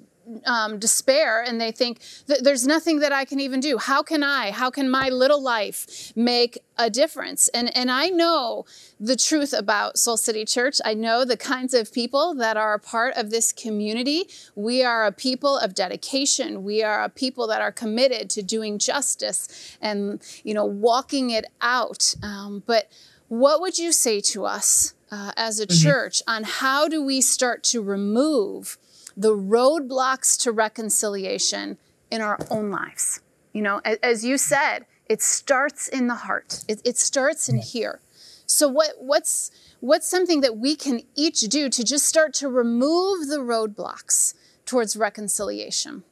[0.46, 3.78] um, despair and they think there's nothing that I can even do.
[3.78, 4.50] How can I?
[4.50, 7.48] How can my little life make a difference?
[7.48, 8.64] And and I know
[8.98, 10.80] the truth about Soul City Church.
[10.84, 14.28] I know the kinds of people that are a part of this community.
[14.54, 16.62] We are a people of dedication.
[16.62, 21.46] We are a people that are committed to doing justice and you know walking it
[21.60, 22.14] out.
[22.22, 22.90] Um, but
[23.28, 27.62] what would you say to us uh, as a church on how do we start
[27.62, 28.78] to remove
[29.16, 31.78] the roadblocks to reconciliation
[32.10, 33.20] in our own lives.
[33.52, 36.64] You know, as you said, it starts in the heart.
[36.68, 38.00] It, it starts in here.
[38.46, 43.28] So what what's what's something that we can each do to just start to remove
[43.28, 44.34] the roadblocks
[44.66, 46.04] towards reconciliation?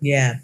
[0.00, 0.36] Yeah,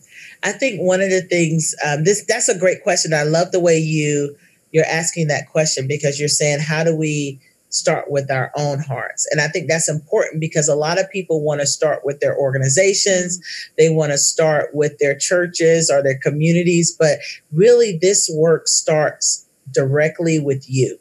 [0.42, 3.12] I think one of the things um, this that's a great question.
[3.14, 4.36] I love the way you
[4.72, 9.26] you're asking that question because you're saying how do we start with our own hearts,
[9.30, 12.36] and I think that's important because a lot of people want to start with their
[12.36, 13.74] organizations, mm-hmm.
[13.78, 17.18] they want to start with their churches or their communities, but
[17.52, 20.98] really this work starts directly with you.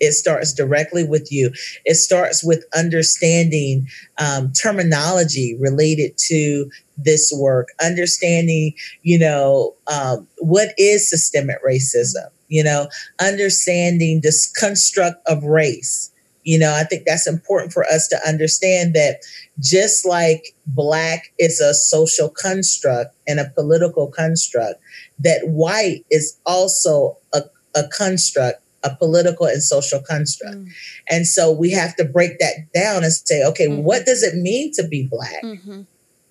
[0.00, 1.52] It starts directly with you.
[1.84, 10.70] It starts with understanding um, terminology related to this work, understanding, you know, um, what
[10.78, 12.88] is systemic racism, you know,
[13.20, 16.10] understanding this construct of race.
[16.44, 19.16] You know, I think that's important for us to understand that
[19.58, 24.80] just like Black is a social construct and a political construct,
[25.18, 27.42] that white is also a,
[27.74, 30.56] a construct a political and social construct.
[30.56, 30.68] Mm.
[31.08, 33.82] And so we have to break that down and say, okay, mm-hmm.
[33.82, 35.82] what does it mean to be Black mm-hmm.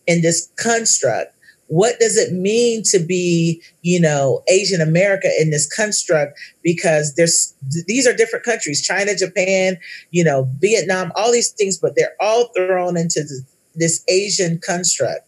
[0.07, 1.33] in this construct?
[1.67, 6.37] What does it mean to be, you know, Asian America in this construct?
[6.63, 7.55] Because there's
[7.87, 9.77] these are different countries, China, Japan,
[10.11, 13.41] you know, Vietnam, all these things, but they're all thrown into this,
[13.73, 15.27] this Asian construct.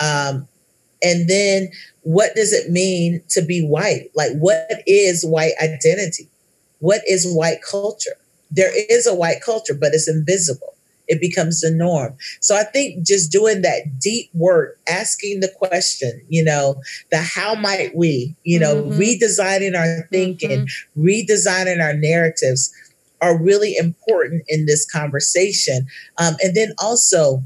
[0.00, 0.48] Um,
[1.02, 1.68] and then
[2.02, 4.10] what does it mean to be white?
[4.14, 6.28] Like, what is white identity?
[6.80, 8.16] What is white culture?
[8.50, 10.74] There is a white culture, but it's invisible.
[11.08, 12.16] It becomes the norm.
[12.40, 17.54] So I think just doing that deep work, asking the question, you know, the how
[17.54, 19.00] might we, you know, mm-hmm.
[19.00, 21.04] redesigning our thinking, mm-hmm.
[21.04, 22.72] redesigning our narratives
[23.20, 25.86] are really important in this conversation.
[26.18, 27.42] Um, and then also,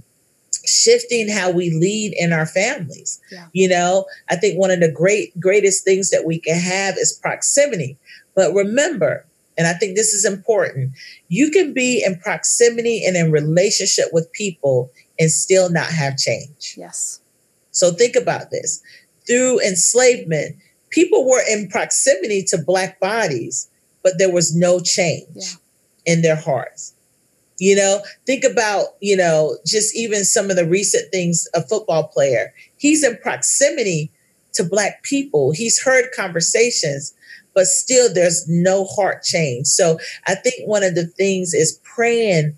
[0.66, 3.20] shifting how we lead in our families.
[3.32, 3.46] Yeah.
[3.52, 7.12] You know, I think one of the great greatest things that we can have is
[7.12, 7.96] proximity.
[8.34, 9.24] But remember,
[9.58, 10.92] and I think this is important,
[11.28, 16.74] you can be in proximity and in relationship with people and still not have change.
[16.76, 17.20] Yes.
[17.72, 18.82] So think about this.
[19.26, 20.56] Through enslavement,
[20.90, 23.68] people were in proximity to black bodies,
[24.02, 25.48] but there was no change yeah.
[26.06, 26.94] in their hearts.
[27.58, 32.08] You know, think about, you know, just even some of the recent things a football
[32.08, 34.10] player, he's in proximity
[34.54, 35.52] to black people.
[35.52, 37.12] He's heard conversations,
[37.54, 39.66] but still there's no heart change.
[39.66, 42.56] So I think one of the things is praying.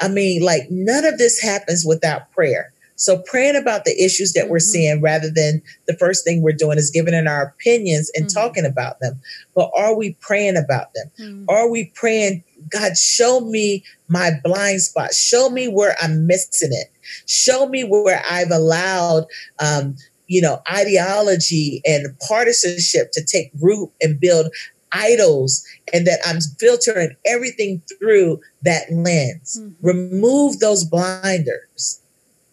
[0.00, 2.72] I mean, like none of this happens without prayer.
[2.96, 4.50] So praying about the issues that mm-hmm.
[4.50, 8.26] we're seeing rather than the first thing we're doing is giving in our opinions and
[8.26, 8.38] mm-hmm.
[8.38, 9.20] talking about them.
[9.54, 11.10] But are we praying about them?
[11.18, 11.44] Mm-hmm.
[11.48, 15.12] Are we praying, God, show me my blind spot.
[15.12, 16.92] Show me where I'm missing it.
[17.26, 19.26] Show me where I've allowed
[19.58, 24.52] um, you know, ideology and partisanship to take root and build
[24.92, 29.60] idols and that I'm filtering everything through that lens.
[29.60, 29.86] Mm-hmm.
[29.86, 32.00] Remove those blinders,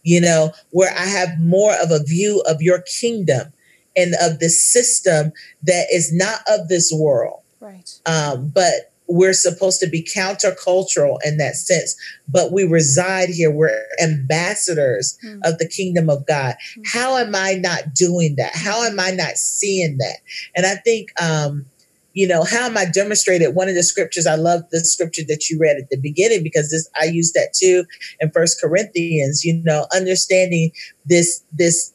[0.04, 3.54] you know, where I have more of a view of your kingdom
[3.96, 5.32] and of the system
[5.64, 7.42] that is not of this world.
[7.60, 7.90] Right.
[8.06, 11.96] Um, but we're supposed to be countercultural in that sense,
[12.30, 13.52] but we reside here.
[13.52, 15.42] We're ambassadors mm-hmm.
[15.44, 16.56] of the kingdom of God.
[16.56, 16.82] Mm-hmm.
[16.86, 18.56] How am I not doing that?
[18.56, 20.18] How am I not seeing that?
[20.56, 21.66] And I think, um,
[22.14, 23.54] you know, how am I demonstrated?
[23.54, 26.72] One of the scriptures, I love the scripture that you read at the beginning because
[26.72, 27.86] this I use that too
[28.22, 30.72] in First Corinthians, you know, understanding
[31.06, 31.94] this, this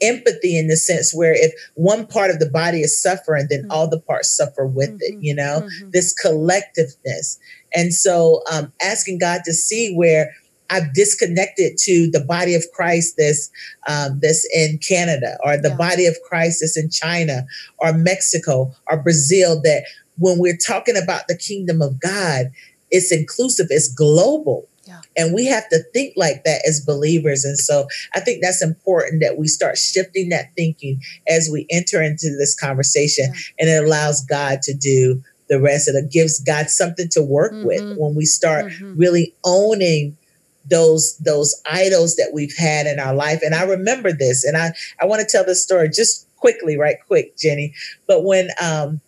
[0.00, 3.72] empathy in the sense where if one part of the body is suffering, then mm-hmm.
[3.72, 5.18] all the parts suffer with mm-hmm.
[5.18, 5.90] it, you know, mm-hmm.
[5.90, 7.38] this collectiveness.
[7.74, 10.32] And so um, asking God to see where
[10.70, 13.50] I've disconnected to the body of Christ that's
[13.88, 15.76] um, that's in Canada, or the yeah.
[15.76, 17.46] body of Christ that's in China,
[17.78, 19.60] or Mexico, or Brazil.
[19.62, 19.84] That
[20.18, 22.50] when we're talking about the kingdom of God,
[22.90, 24.68] it's inclusive, it's global.
[25.16, 27.44] And we have to think like that as believers.
[27.44, 32.02] And so I think that's important that we start shifting that thinking as we enter
[32.02, 33.40] into this conversation yeah.
[33.58, 35.88] and it allows God to do the rest.
[35.88, 37.66] Of it gives God something to work mm-hmm.
[37.66, 38.96] with when we start mm-hmm.
[38.96, 40.16] really owning
[40.64, 43.40] those those idols that we've had in our life.
[43.42, 46.96] And I remember this, and I I want to tell this story just quickly, right
[47.06, 47.74] quick, Jenny.
[48.06, 49.00] But when um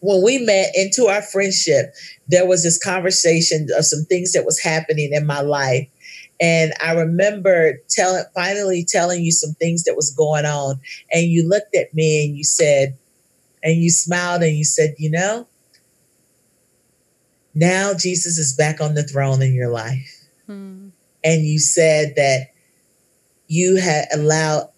[0.00, 1.94] when we met into our friendship,
[2.28, 5.88] there was this conversation of some things that was happening in my life.
[6.40, 10.80] And I remember telling, finally telling you some things that was going on.
[11.12, 12.96] And you looked at me and you said,
[13.62, 15.46] and you smiled and you said, you know,
[17.54, 20.26] now Jesus is back on the throne in your life.
[20.46, 20.88] Hmm.
[21.22, 22.52] And you said that
[23.48, 24.70] you had allowed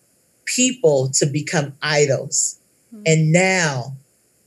[0.47, 2.59] people to become idols.
[2.91, 3.03] Hmm.
[3.07, 3.97] And now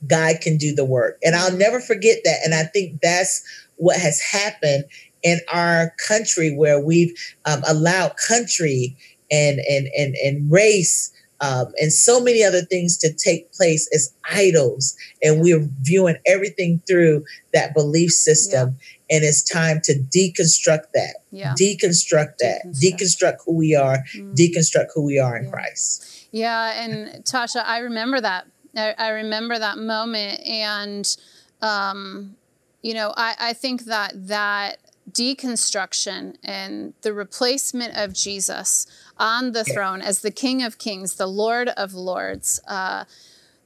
[0.06, 1.18] God can do the work.
[1.22, 2.38] And I'll never forget that.
[2.44, 3.42] And I think that's
[3.76, 4.84] what has happened
[5.22, 7.12] in our country where we've
[7.44, 8.96] um, allowed country
[9.30, 14.12] and, and, and, and race um, and so many other things to take place as
[14.30, 14.96] idols.
[15.22, 18.76] And we're viewing everything through that belief system.
[18.78, 19.16] Yeah.
[19.16, 21.54] And it's time to deconstruct that, yeah.
[21.60, 22.82] deconstruct that, deconstruct.
[22.82, 24.34] deconstruct who we are, mm.
[24.34, 25.50] deconstruct who we are in yeah.
[25.50, 26.28] Christ.
[26.32, 26.82] Yeah.
[26.82, 28.46] And Tasha, I remember that
[28.76, 31.16] I, I remember that moment and
[31.62, 32.36] um,
[32.82, 34.78] you know, I, I think that that
[35.10, 38.86] deconstruction and the replacement of Jesus
[39.18, 42.60] on the throne as the King of Kings, the Lord of Lords.
[42.68, 43.04] Uh,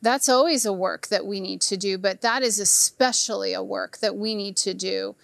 [0.02, 3.98] that's always a work that we need to do, but that is especially a work
[3.98, 5.16] that we need to do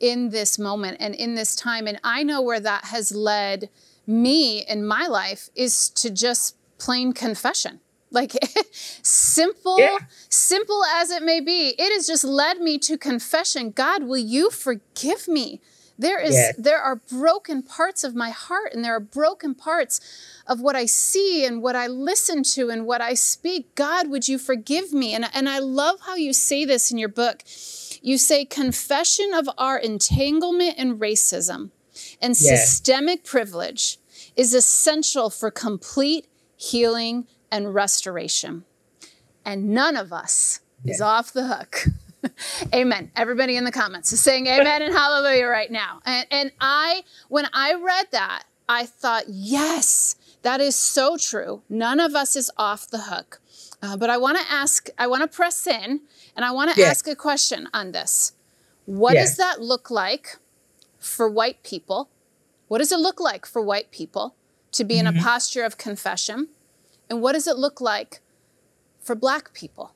[0.00, 1.86] in this moment and in this time.
[1.86, 3.68] And I know where that has led
[4.06, 7.80] me in my life is to just plain confession.
[8.14, 8.32] Like
[8.72, 9.98] simple, yeah.
[10.28, 13.70] simple as it may be, it has just led me to confession.
[13.70, 15.60] God, will you forgive me?
[15.98, 16.56] There is yes.
[16.56, 20.00] there are broken parts of my heart and there are broken parts
[20.46, 23.74] of what I see and what I listen to and what I speak.
[23.74, 25.14] God, would you forgive me?
[25.14, 27.44] And, and I love how you say this in your book.
[28.02, 31.70] You say confession of our entanglement in racism
[32.20, 32.68] and yes.
[32.68, 33.98] systemic privilege
[34.36, 38.64] is essential for complete healing and restoration.
[39.44, 40.96] And none of us yes.
[40.96, 41.86] is off the hook.
[42.74, 43.10] amen.
[43.16, 46.00] Everybody in the comments is saying amen and hallelujah right now.
[46.04, 51.62] And, and I, when I read that, I thought, yes, that is so true.
[51.68, 53.40] None of us is off the hook.
[53.82, 56.00] Uh, but I want to ask, I want to press in
[56.34, 58.32] and I want to ask a question on this.
[58.86, 60.36] What does that look like
[60.98, 62.10] for white people?
[62.68, 64.34] What does it look like for white people
[64.72, 65.00] to be mm-hmm.
[65.00, 65.24] in a mm-hmm.
[65.24, 66.48] posture of confession?
[67.08, 68.20] And what does it look like
[69.00, 69.94] for black people?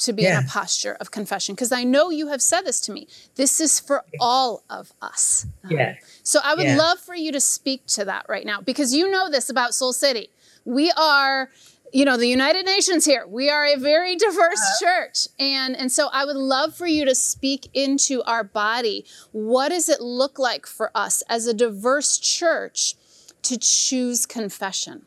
[0.00, 0.38] to be yeah.
[0.38, 3.06] in a posture of confession because I know you have said this to me.
[3.36, 5.46] This is for all of us.
[5.68, 5.96] Yeah.
[6.22, 6.76] So I would yeah.
[6.76, 9.92] love for you to speak to that right now because you know this about Soul
[9.92, 10.30] City.
[10.64, 11.50] We are
[11.92, 14.84] you know the united nations here we are a very diverse uh-huh.
[14.84, 19.70] church and and so i would love for you to speak into our body what
[19.70, 22.94] does it look like for us as a diverse church
[23.42, 25.02] to choose confession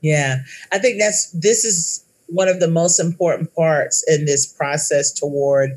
[0.00, 0.38] yeah
[0.72, 5.70] i think that's this is one of the most important parts in this process toward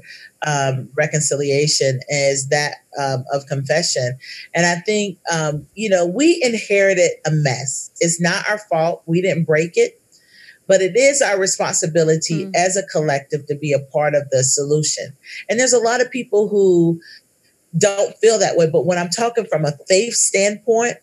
[0.46, 4.18] um, reconciliation is that um, of confession.
[4.54, 7.92] And I think, um, you know, we inherited a mess.
[8.00, 9.04] It's not our fault.
[9.06, 10.02] We didn't break it,
[10.68, 12.52] but it is our responsibility mm.
[12.56, 15.16] as a collective to be a part of the solution.
[15.50, 17.00] And there's a lot of people who
[17.78, 18.70] don't feel that way.
[18.70, 20.98] But when I'm talking from a faith standpoint,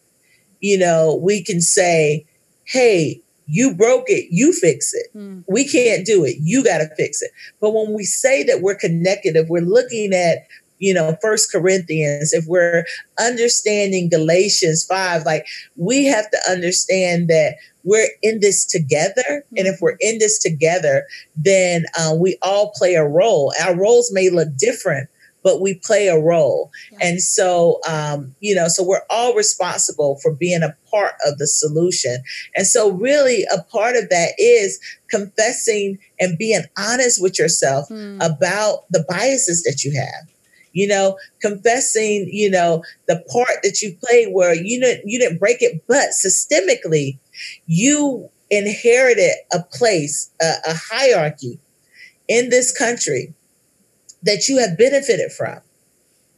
[0.60, 2.26] you know, we can say,
[2.68, 5.06] hey, you broke it, you fix it.
[5.16, 5.42] Mm.
[5.48, 6.36] We can't do it.
[6.40, 7.30] You got to fix it.
[7.60, 10.46] But when we say that we're connected, if we're looking at
[10.78, 12.84] you know first corinthians if we're
[13.18, 15.44] understanding galatians 5 like
[15.74, 19.56] we have to understand that we're in this together mm-hmm.
[19.56, 21.04] and if we're in this together
[21.34, 25.08] then uh, we all play a role our roles may look different
[25.42, 26.70] but we play a role.
[26.92, 26.98] Yeah.
[27.02, 31.46] And so, um, you know, so we're all responsible for being a part of the
[31.46, 32.22] solution.
[32.56, 38.16] And so, really, a part of that is confessing and being honest with yourself mm.
[38.16, 40.30] about the biases that you have.
[40.72, 45.38] You know, confessing, you know, the part that you played where you didn't you didn't
[45.38, 47.18] break it, but systemically,
[47.66, 51.58] you inherited a place, a, a hierarchy
[52.28, 53.34] in this country
[54.22, 55.60] that you have benefited from,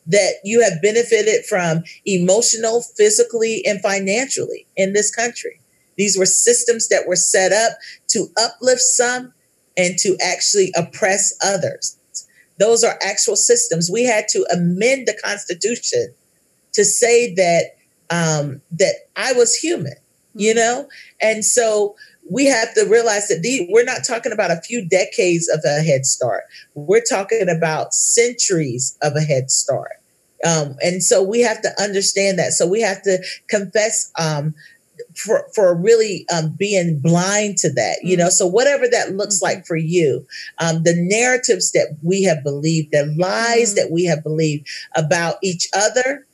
[0.07, 5.61] that you have benefited from emotional, physically, and financially in this country.
[5.97, 7.73] These were systems that were set up
[8.09, 9.33] to uplift some
[9.77, 11.97] and to actually oppress others.
[12.59, 13.91] Those are actual systems.
[13.91, 16.15] We had to amend the Constitution
[16.73, 17.77] to say that
[18.11, 19.95] um, that I was human,
[20.35, 20.59] you mm-hmm.
[20.59, 20.89] know,
[21.21, 21.97] and so
[22.31, 25.83] we have to realize that these, we're not talking about a few decades of a
[25.83, 26.45] head start.
[26.75, 29.97] We're talking about centuries of a head start.
[30.47, 32.53] Um, and so we have to understand that.
[32.53, 34.55] So we have to confess um,
[35.17, 38.31] for, for really um, being blind to that, you know.
[38.31, 39.57] So whatever that looks mm-hmm.
[39.57, 40.27] like for you,
[40.59, 43.77] um, the narratives that we have believed, the lies mm-hmm.
[43.77, 46.27] that we have believed about each other,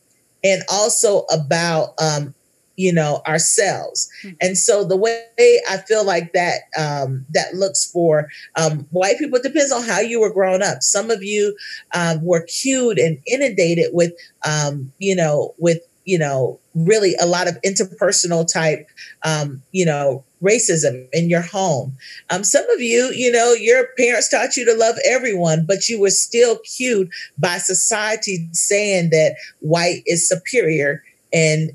[0.44, 2.34] and also about um,
[2.76, 4.10] you know ourselves.
[4.22, 4.36] Mm-hmm.
[4.40, 9.38] and so the way i feel like that um, that looks for um, white people
[9.42, 10.82] depends on how you were grown up.
[10.82, 11.56] Some of you
[11.94, 14.12] um, were cued and inundated with
[14.46, 18.88] um, you know with you know really a lot of interpersonal type
[19.24, 21.96] um, you know racism in your home.
[22.30, 26.00] Um, some of you you know your parents taught you to love everyone but you
[26.00, 31.02] were still cued by society saying that white is superior
[31.32, 31.70] and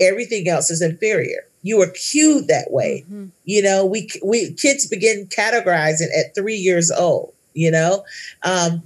[0.00, 1.44] everything else is inferior.
[1.62, 3.04] You are cued that way.
[3.06, 3.26] Mm-hmm.
[3.44, 7.32] You know, we we kids begin categorizing at three years old.
[7.54, 8.04] You know,
[8.42, 8.82] um,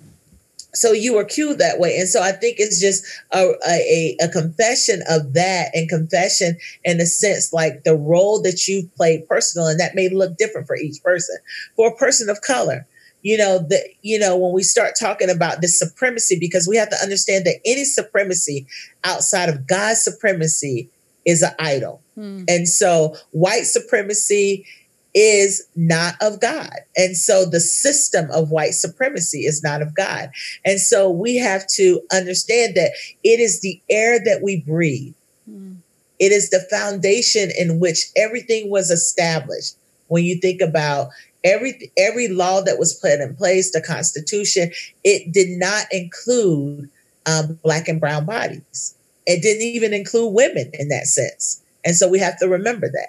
[0.74, 4.28] so you were cued that way, and so I think it's just a, a a
[4.28, 9.66] confession of that, and confession in a sense like the role that you've played personal,
[9.66, 11.36] and that may look different for each person.
[11.76, 12.86] For a person of color,
[13.22, 16.90] you know that you know when we start talking about this supremacy because we have
[16.90, 18.66] to understand that any supremacy
[19.04, 20.88] outside of god's supremacy
[21.28, 22.44] is an idol hmm.
[22.48, 24.66] and so white supremacy
[25.14, 30.30] is not of god and so the system of white supremacy is not of god
[30.64, 32.92] and so we have to understand that
[33.24, 35.14] it is the air that we breathe
[35.44, 35.74] hmm.
[36.18, 39.76] it is the foundation in which everything was established
[40.08, 41.08] when you think about
[41.44, 44.70] every every law that was put in place, the Constitution,
[45.04, 46.88] it did not include
[47.26, 48.94] um, black and brown bodies.
[49.28, 51.62] It didn't even include women in that sense.
[51.84, 53.08] And so we have to remember that.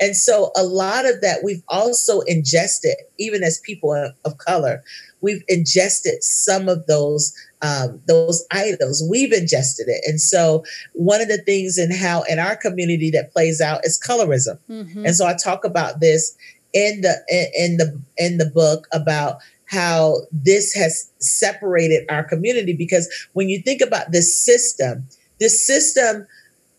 [0.00, 4.82] And so a lot of that we've also ingested, even as people of color,
[5.20, 9.04] we've ingested some of those um, those idols.
[9.08, 10.02] We've ingested it.
[10.06, 10.64] And so
[10.94, 14.58] one of the things in how in our community that plays out is colorism.
[14.68, 15.06] Mm-hmm.
[15.06, 16.36] And so I talk about this
[16.72, 17.14] in the
[17.56, 23.62] in the in the book about how this has separated our community because when you
[23.62, 25.06] think about this system
[25.40, 26.26] this system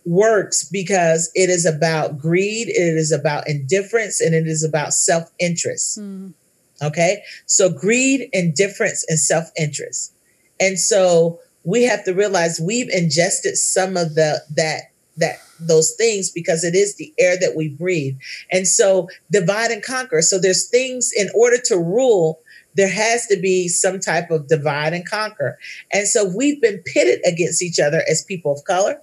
[0.06, 6.00] works because it is about greed it is about indifference and it is about self-interest
[6.00, 6.34] mm.
[6.82, 10.14] okay so greed indifference and self-interest
[10.60, 16.32] and so we have to realize we've ingested some of the that that those things
[16.32, 18.18] because it is the air that we breathe.
[18.52, 20.22] And so divide and conquer.
[20.22, 22.40] So there's things in order to rule,
[22.76, 25.58] there has to be some type of divide and conquer.
[25.92, 29.02] And so we've been pitted against each other as people of color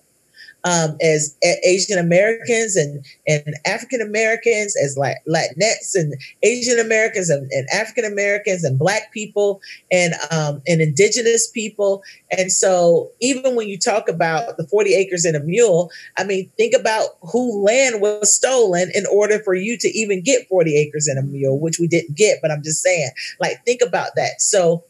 [0.65, 7.67] um, as Asian Americans and, and African Americans, as Latinx and Asian Americans and, and
[7.73, 9.61] African Americans and Black people
[9.93, 12.03] and um, and Indigenous people.
[12.37, 16.51] And so, even when you talk about the 40 acres and a mule, I mean,
[16.57, 21.07] think about who land was stolen in order for you to even get 40 acres
[21.07, 22.39] and a mule, which we didn't get.
[22.43, 24.41] But I'm just saying, like, think about that.
[24.41, 24.85] So,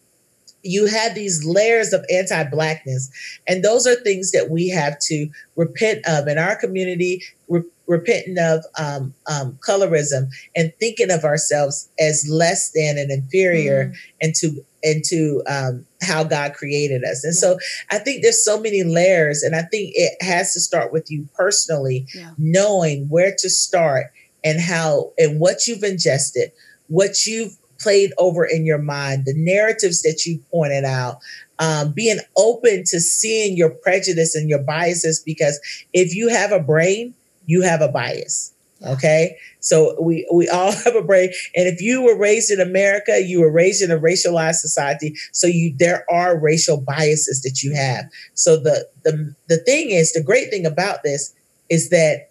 [0.69, 3.11] you had these layers of anti-blackness
[3.47, 8.37] and those are things that we have to repent of in our community re- repenting
[8.39, 13.97] of um, um, colorism and thinking of ourselves as less than and inferior mm.
[14.21, 17.41] and to into um, how god created us and yeah.
[17.41, 17.59] so
[17.91, 21.27] i think there's so many layers and i think it has to start with you
[21.35, 22.31] personally yeah.
[22.39, 24.13] knowing where to start
[24.45, 26.53] and how and what you've ingested
[26.87, 31.19] what you've played over in your mind, the narratives that you pointed out,
[31.59, 35.59] um, being open to seeing your prejudice and your biases, because
[35.93, 37.15] if you have a brain,
[37.47, 38.53] you have a bias.
[38.87, 39.37] Okay.
[39.61, 41.31] So we, we all have a brain.
[41.57, 45.17] And if you were raised in America, you were raised in a racialized society.
[45.33, 48.05] So you, there are racial biases that you have.
[48.35, 51.35] So the, the, the thing is, the great thing about this
[51.69, 52.31] is that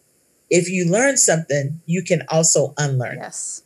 [0.49, 3.17] if you learn something, you can also unlearn.
[3.17, 3.61] Yes.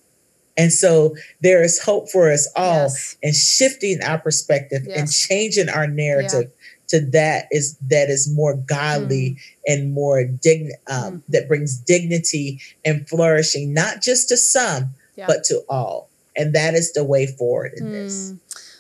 [0.58, 3.18] And so there is hope for us all yes.
[3.24, 5.00] and shifting our perspective yes.
[5.00, 7.00] and changing our narrative yeah.
[7.00, 9.40] to that is that is more godly mm.
[9.68, 11.22] and more dign um, mm.
[11.30, 15.26] that brings dignity and flourishing, not just to some, yeah.
[15.28, 16.10] but to all.
[16.36, 17.92] And that is the way forward in mm.
[17.92, 18.34] this.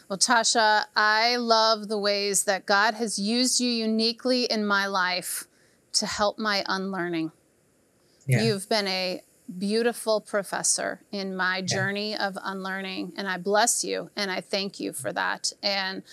[0.10, 5.48] Well, Tasha, I love the ways that God has used you uniquely in my life
[5.94, 7.32] to help my unlearning.
[8.28, 8.44] Yeah.
[8.44, 9.22] You've been a
[9.58, 13.14] beautiful professor in my journey of unlearning.
[13.18, 15.52] And I bless you and I thank you for that.
[15.62, 16.04] And,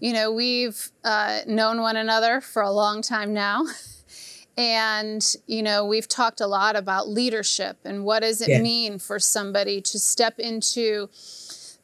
[0.00, 3.64] you know, we've uh, known one another for a long time now.
[4.58, 8.62] And, you know, we've talked a lot about leadership and what does it yeah.
[8.62, 11.10] mean for somebody to step into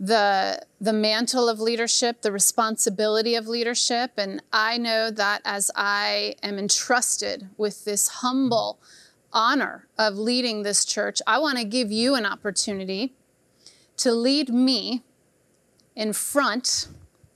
[0.00, 4.12] the the mantle of leadership, the responsibility of leadership.
[4.16, 8.80] And I know that as I am entrusted with this humble
[9.32, 13.14] honor of leading this church, I want to give you an opportunity
[13.98, 15.02] to lead me
[15.94, 16.88] in front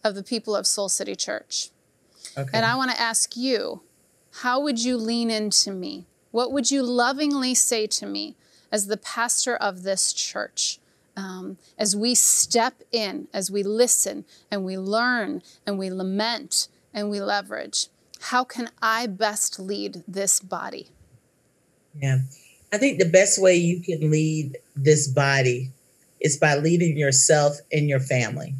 [0.02, 1.70] of the people of Soul City Church.
[2.36, 2.50] Okay.
[2.52, 3.82] And I want to ask you,
[4.42, 6.06] how would you lean into me?
[6.30, 8.36] What would you lovingly say to me
[8.70, 10.78] as the pastor of this church?
[11.16, 17.08] Um, as we step in, as we listen and we learn and we lament and
[17.08, 17.88] we leverage,
[18.20, 20.90] how can I best lead this body?
[22.00, 22.18] Yeah.
[22.72, 25.70] I think the best way you can lead this body
[26.20, 28.54] is by leading yourself and your family.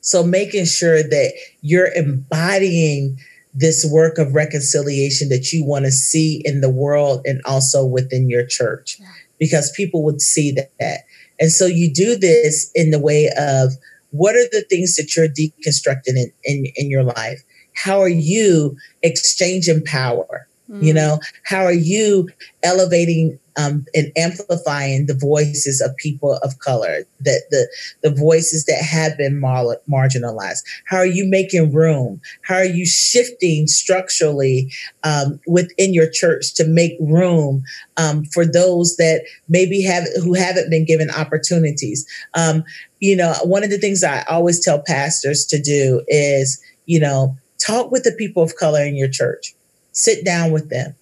[0.00, 3.18] So making sure that you're embodying
[3.54, 8.28] this work of reconciliation that you want to see in the world and also within
[8.28, 8.98] your church,
[9.38, 11.00] because people would see that.
[11.40, 13.72] And so you do this in the way of
[14.10, 17.42] what are the things that you're deconstructing in, in, in your life?
[17.74, 20.47] How are you exchanging power?
[20.70, 20.82] Mm.
[20.82, 22.28] You know, how are you
[22.62, 27.68] elevating um, and amplifying the voices of people of color, that the
[28.02, 30.62] the voices that have been mar- marginalized?
[30.84, 32.20] How are you making room?
[32.42, 34.70] How are you shifting structurally
[35.04, 37.62] um, within your church to make room
[37.96, 42.06] um, for those that maybe have who haven't been given opportunities?
[42.34, 42.62] Um,
[43.00, 47.36] you know, one of the things I always tell pastors to do is, you know,
[47.58, 49.54] talk with the people of color in your church
[49.98, 50.94] sit down with them.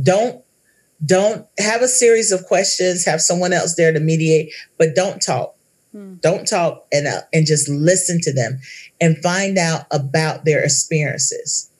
[0.00, 0.42] Don't
[1.04, 5.54] don't have a series of questions, have someone else there to mediate, but don't talk.
[5.92, 6.14] Hmm.
[6.16, 8.60] Don't talk and uh, and just listen to them
[9.00, 11.70] and find out about their experiences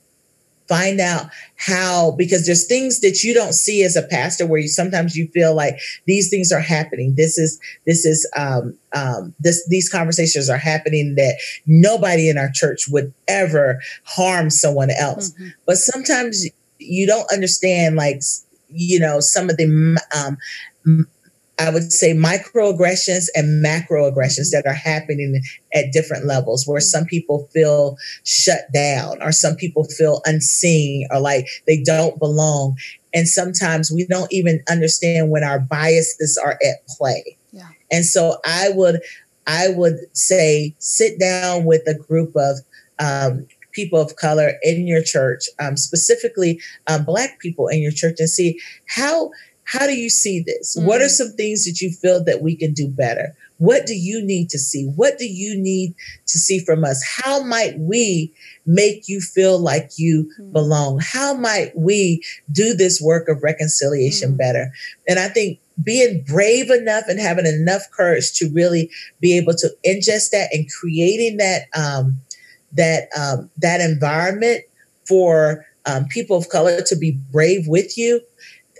[0.67, 4.67] find out how because there's things that you don't see as a pastor where you
[4.67, 9.65] sometimes you feel like these things are happening this is this is um um this
[9.67, 15.47] these conversations are happening that nobody in our church would ever harm someone else mm-hmm.
[15.65, 16.45] but sometimes
[16.79, 18.21] you don't understand like
[18.69, 20.37] you know some of the um
[21.59, 24.63] I would say microaggressions and macroaggressions mm-hmm.
[24.63, 25.41] that are happening
[25.73, 31.19] at different levels where some people feel shut down or some people feel unseen or
[31.19, 32.77] like they don't belong.
[33.13, 37.37] And sometimes we don't even understand when our biases are at play.
[37.51, 37.69] Yeah.
[37.91, 39.01] And so I would
[39.47, 42.57] I would say sit down with a group of
[42.99, 48.15] um, people of color in your church, um, specifically um, Black people in your church,
[48.19, 49.31] and see how
[49.67, 50.77] how do you see this?
[50.77, 50.87] Mm-hmm.
[50.87, 51.09] What are mm.
[51.09, 53.35] some things that you feel that we can do better?
[53.57, 54.85] What do you need to see?
[54.85, 55.93] What do you need
[56.27, 57.03] to see from us?
[57.03, 58.31] How might we
[58.65, 60.53] make you feel like you mm-hmm.
[60.53, 60.99] belong?
[61.01, 64.37] How might we do this work of reconciliation mm-hmm.
[64.37, 64.71] better?
[65.05, 68.89] And I think being brave enough and having enough courage to really
[69.19, 72.21] be able to ingest that and creating that um,
[72.71, 74.63] that um, that environment
[75.05, 78.21] for um, people of color to be brave with you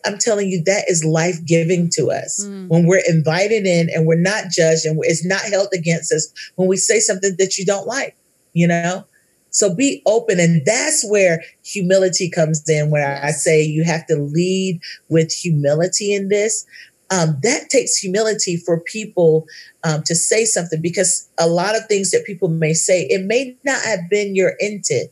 [0.06, 2.68] I'm telling you, that is life giving to us mm.
[2.68, 6.68] when we're invited in and we're not judged and it's not held against us when
[6.68, 8.16] we say something that you don't like,
[8.54, 9.06] you know?
[9.50, 10.40] So be open.
[10.40, 14.80] And that's where humility comes in, where I say you have to lead
[15.10, 16.66] with humility in this.
[17.10, 19.48] Um, that takes humility for people
[19.84, 23.56] um, to say something because a lot of things that people may say, it may
[23.64, 25.10] not have been your intent,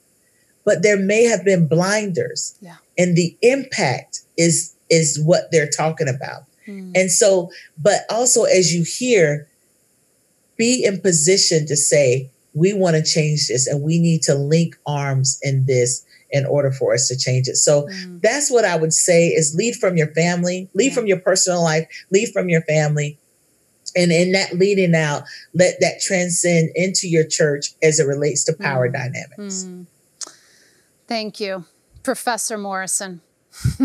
[0.65, 2.55] but there may have been blinders.
[2.61, 2.75] Yeah.
[2.97, 6.43] And the impact is is what they're talking about.
[6.67, 6.91] Mm.
[6.95, 9.47] And so, but also as you hear,
[10.57, 14.77] be in position to say, we want to change this and we need to link
[14.85, 17.55] arms in this in order for us to change it.
[17.55, 18.21] So mm.
[18.21, 20.93] that's what I would say is lead from your family, lead yeah.
[20.93, 23.17] from your personal life, lead from your family.
[23.95, 25.23] And in that leading out,
[25.53, 28.93] let that transcend into your church as it relates to power mm.
[28.93, 29.65] dynamics.
[29.65, 29.85] Mm.
[31.07, 31.65] Thank you,
[32.03, 33.21] Professor Morrison.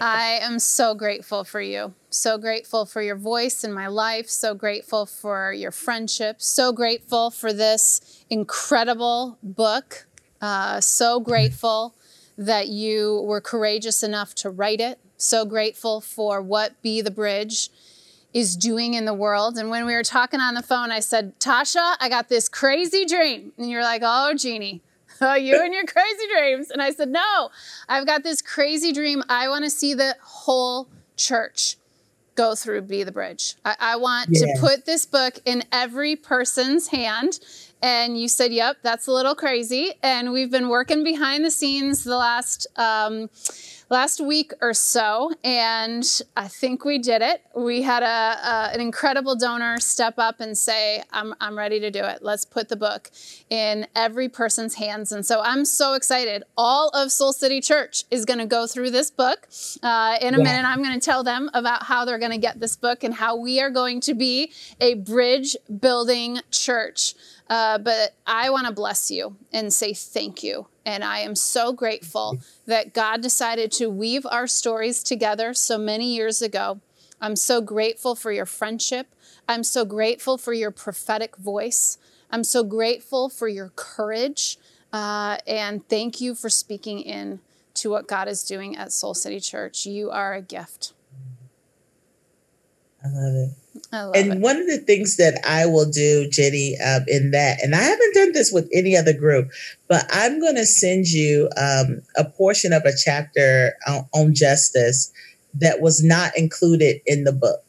[0.00, 1.94] I am so grateful for you.
[2.10, 4.28] So grateful for your voice in my life.
[4.28, 6.40] So grateful for your friendship.
[6.40, 10.06] So grateful for this incredible book.
[10.40, 11.94] Uh, so grateful
[12.38, 14.98] that you were courageous enough to write it.
[15.16, 17.70] So grateful for what Be the Bridge
[18.34, 19.56] is doing in the world.
[19.56, 23.06] And when we were talking on the phone, I said, Tasha, I got this crazy
[23.06, 23.52] dream.
[23.56, 24.82] And you're like, oh, Jeannie,
[25.40, 26.70] you and your crazy dreams.
[26.70, 27.50] And I said, No,
[27.88, 29.22] I've got this crazy dream.
[29.28, 31.76] I want to see the whole church
[32.34, 33.54] go through Be the Bridge.
[33.64, 34.54] I, I want yeah.
[34.54, 37.40] to put this book in every person's hand.
[37.82, 39.94] And you said, Yep, that's a little crazy.
[40.02, 42.66] And we've been working behind the scenes the last.
[42.76, 43.30] Um,
[43.88, 46.04] last week or so, and
[46.36, 47.42] I think we did it.
[47.54, 51.90] We had a, a, an incredible donor step up and say, I'm, I'm ready to
[51.90, 52.18] do it.
[52.22, 53.10] Let's put the book
[53.48, 55.12] in every person's hands.
[55.12, 56.42] And so I'm so excited.
[56.56, 59.48] All of Soul City Church is going to go through this book.
[59.82, 60.44] Uh, in a yeah.
[60.44, 63.14] minute, I'm going to tell them about how they're going to get this book and
[63.14, 67.14] how we are going to be a bridge building church.
[67.48, 70.66] Uh, but I want to bless you and say thank you.
[70.84, 76.14] And I am so grateful that God decided to weave our stories together so many
[76.14, 76.80] years ago.
[77.20, 79.08] I'm so grateful for your friendship.
[79.48, 81.98] I'm so grateful for your prophetic voice.
[82.30, 84.58] I'm so grateful for your courage.
[84.92, 87.40] Uh, and thank you for speaking in
[87.74, 89.86] to what God is doing at Soul City Church.
[89.86, 90.94] You are a gift.
[93.04, 94.40] I love it and it.
[94.40, 98.14] one of the things that I will do, Jenny, um, in that, and I haven't
[98.14, 99.50] done this with any other group,
[99.88, 105.12] but I'm going to send you um, a portion of a chapter on, on, justice
[105.54, 107.62] that was not included in the book.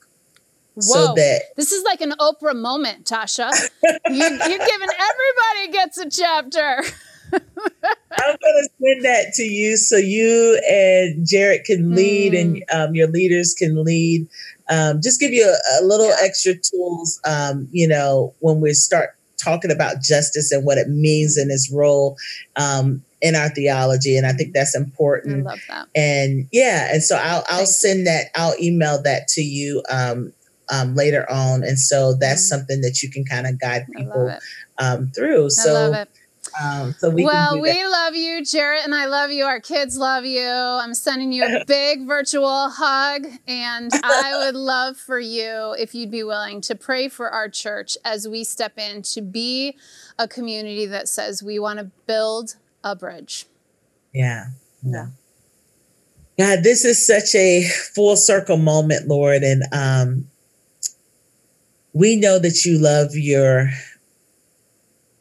[0.75, 0.81] Whoa.
[0.81, 3.51] So that this is like an Oprah moment, Tasha.
[3.83, 6.83] you, you're giving everybody gets a chapter.
[7.33, 12.41] I'm going to send that to you so you and Jarrett can lead mm.
[12.41, 14.27] and um, your leaders can lead.
[14.69, 16.17] Um, just give you a, a little yeah.
[16.21, 21.37] extra tools, um, you know, when we start talking about justice and what it means
[21.37, 22.17] in its role
[22.55, 24.17] um, in our theology.
[24.17, 25.47] And I think that's important.
[25.47, 25.87] I love that.
[25.95, 30.33] And yeah, and so I'll I'll Thank send that, I'll email that to you um,
[30.71, 31.63] um, later on.
[31.63, 32.57] And so that's mm-hmm.
[32.57, 34.35] something that you can kind of guide people
[34.79, 35.49] um, through.
[35.51, 36.05] So
[36.61, 39.45] um, so we well, we love you, Jarrett, and I love you.
[39.45, 40.47] Our kids love you.
[40.47, 46.11] I'm sending you a big virtual hug, and I would love for you if you'd
[46.11, 49.77] be willing to pray for our church as we step in to be
[50.17, 53.45] a community that says we want to build a bridge.
[54.13, 54.45] Yeah.
[54.83, 55.07] Yeah.
[56.37, 60.27] God, this is such a full circle moment, Lord, and um,
[61.93, 63.71] we know that you love your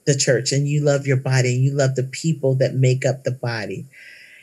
[0.07, 3.25] the church and you love your body and you love the people that make up
[3.25, 3.87] the body.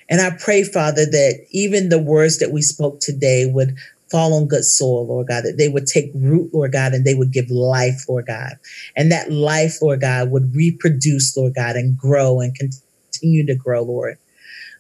[0.09, 3.75] And I pray, Father, that even the words that we spoke today would
[4.11, 7.15] fall on good soil, Lord God, that they would take root, Lord God, and they
[7.15, 8.53] would give life, Lord God.
[8.95, 13.81] And that life, Lord God, would reproduce, Lord God, and grow and continue to grow,
[13.81, 14.17] Lord.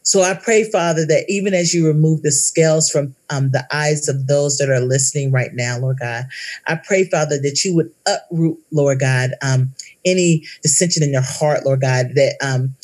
[0.03, 4.09] So I pray, Father, that even as you remove the scales from um, the eyes
[4.09, 6.25] of those that are listening right now, Lord God,
[6.67, 9.73] I pray, Father, that you would uproot, Lord God, um,
[10.05, 12.75] any dissension in their heart, Lord God, that um,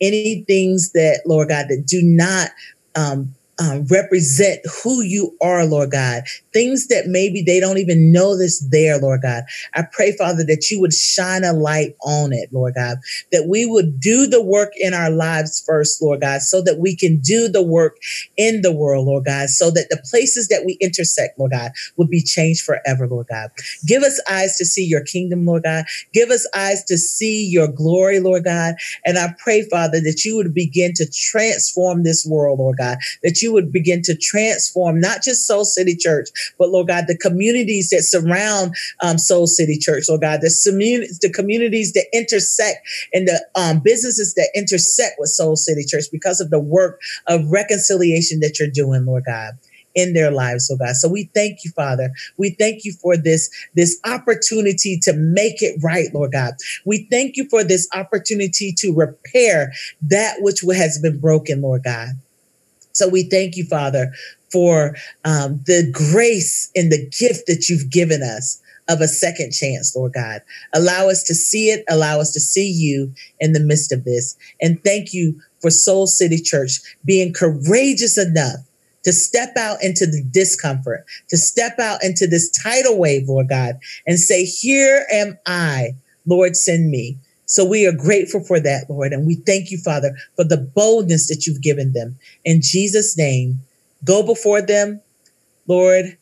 [0.00, 2.50] any things that, Lord God, that do not
[2.94, 6.24] um, um, represent who you are, Lord God.
[6.52, 9.44] Things that maybe they don't even know this there, Lord God.
[9.74, 12.98] I pray, Father, that you would shine a light on it, Lord God.
[13.32, 16.96] That we would do the work in our lives first, Lord God, so that we
[16.96, 17.96] can do the work
[18.36, 22.10] in the world, Lord God, so that the places that we intersect, Lord God, would
[22.10, 23.50] be changed forever, Lord God.
[23.86, 25.86] Give us eyes to see your kingdom, Lord God.
[26.12, 28.74] Give us eyes to see your glory, Lord God.
[29.04, 32.98] And I pray, Father, that you would begin to transform this world, Lord God.
[33.22, 36.28] That you you would begin to transform not just Soul City Church,
[36.58, 41.20] but Lord God, the communities that surround um, Soul City Church, Lord God, the, communities,
[41.20, 46.40] the communities that intersect and the um, businesses that intersect with Soul City Church because
[46.40, 49.52] of the work of reconciliation that you're doing, Lord God
[49.96, 50.94] in their lives, oh God.
[50.94, 52.12] So we thank you, Father.
[52.36, 56.52] We thank you for this, this opportunity to make it right, Lord God.
[56.84, 59.72] We thank you for this opportunity to repair
[60.02, 62.10] that which has been broken, Lord God.
[62.96, 64.12] So we thank you, Father,
[64.50, 69.94] for um, the grace and the gift that you've given us of a second chance,
[69.96, 70.42] Lord God.
[70.72, 74.36] Allow us to see it, allow us to see you in the midst of this.
[74.60, 78.60] And thank you for Soul City Church being courageous enough
[79.04, 83.78] to step out into the discomfort, to step out into this tidal wave, Lord God,
[84.06, 85.94] and say, Here am I,
[86.26, 87.18] Lord, send me.
[87.46, 89.12] So we are grateful for that, Lord.
[89.12, 92.18] And we thank you, Father, for the boldness that you've given them.
[92.44, 93.60] In Jesus' name,
[94.04, 95.00] go before them,
[95.66, 96.18] Lord.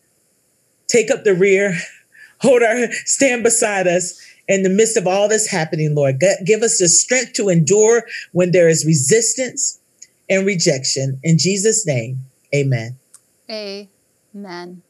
[0.86, 1.76] Take up the rear,
[2.40, 6.22] hold our, stand beside us in the midst of all this happening, Lord.
[6.44, 9.80] Give us the strength to endure when there is resistance
[10.28, 11.18] and rejection.
[11.22, 12.18] In Jesus' name,
[12.54, 12.96] amen.
[14.34, 14.82] Amen.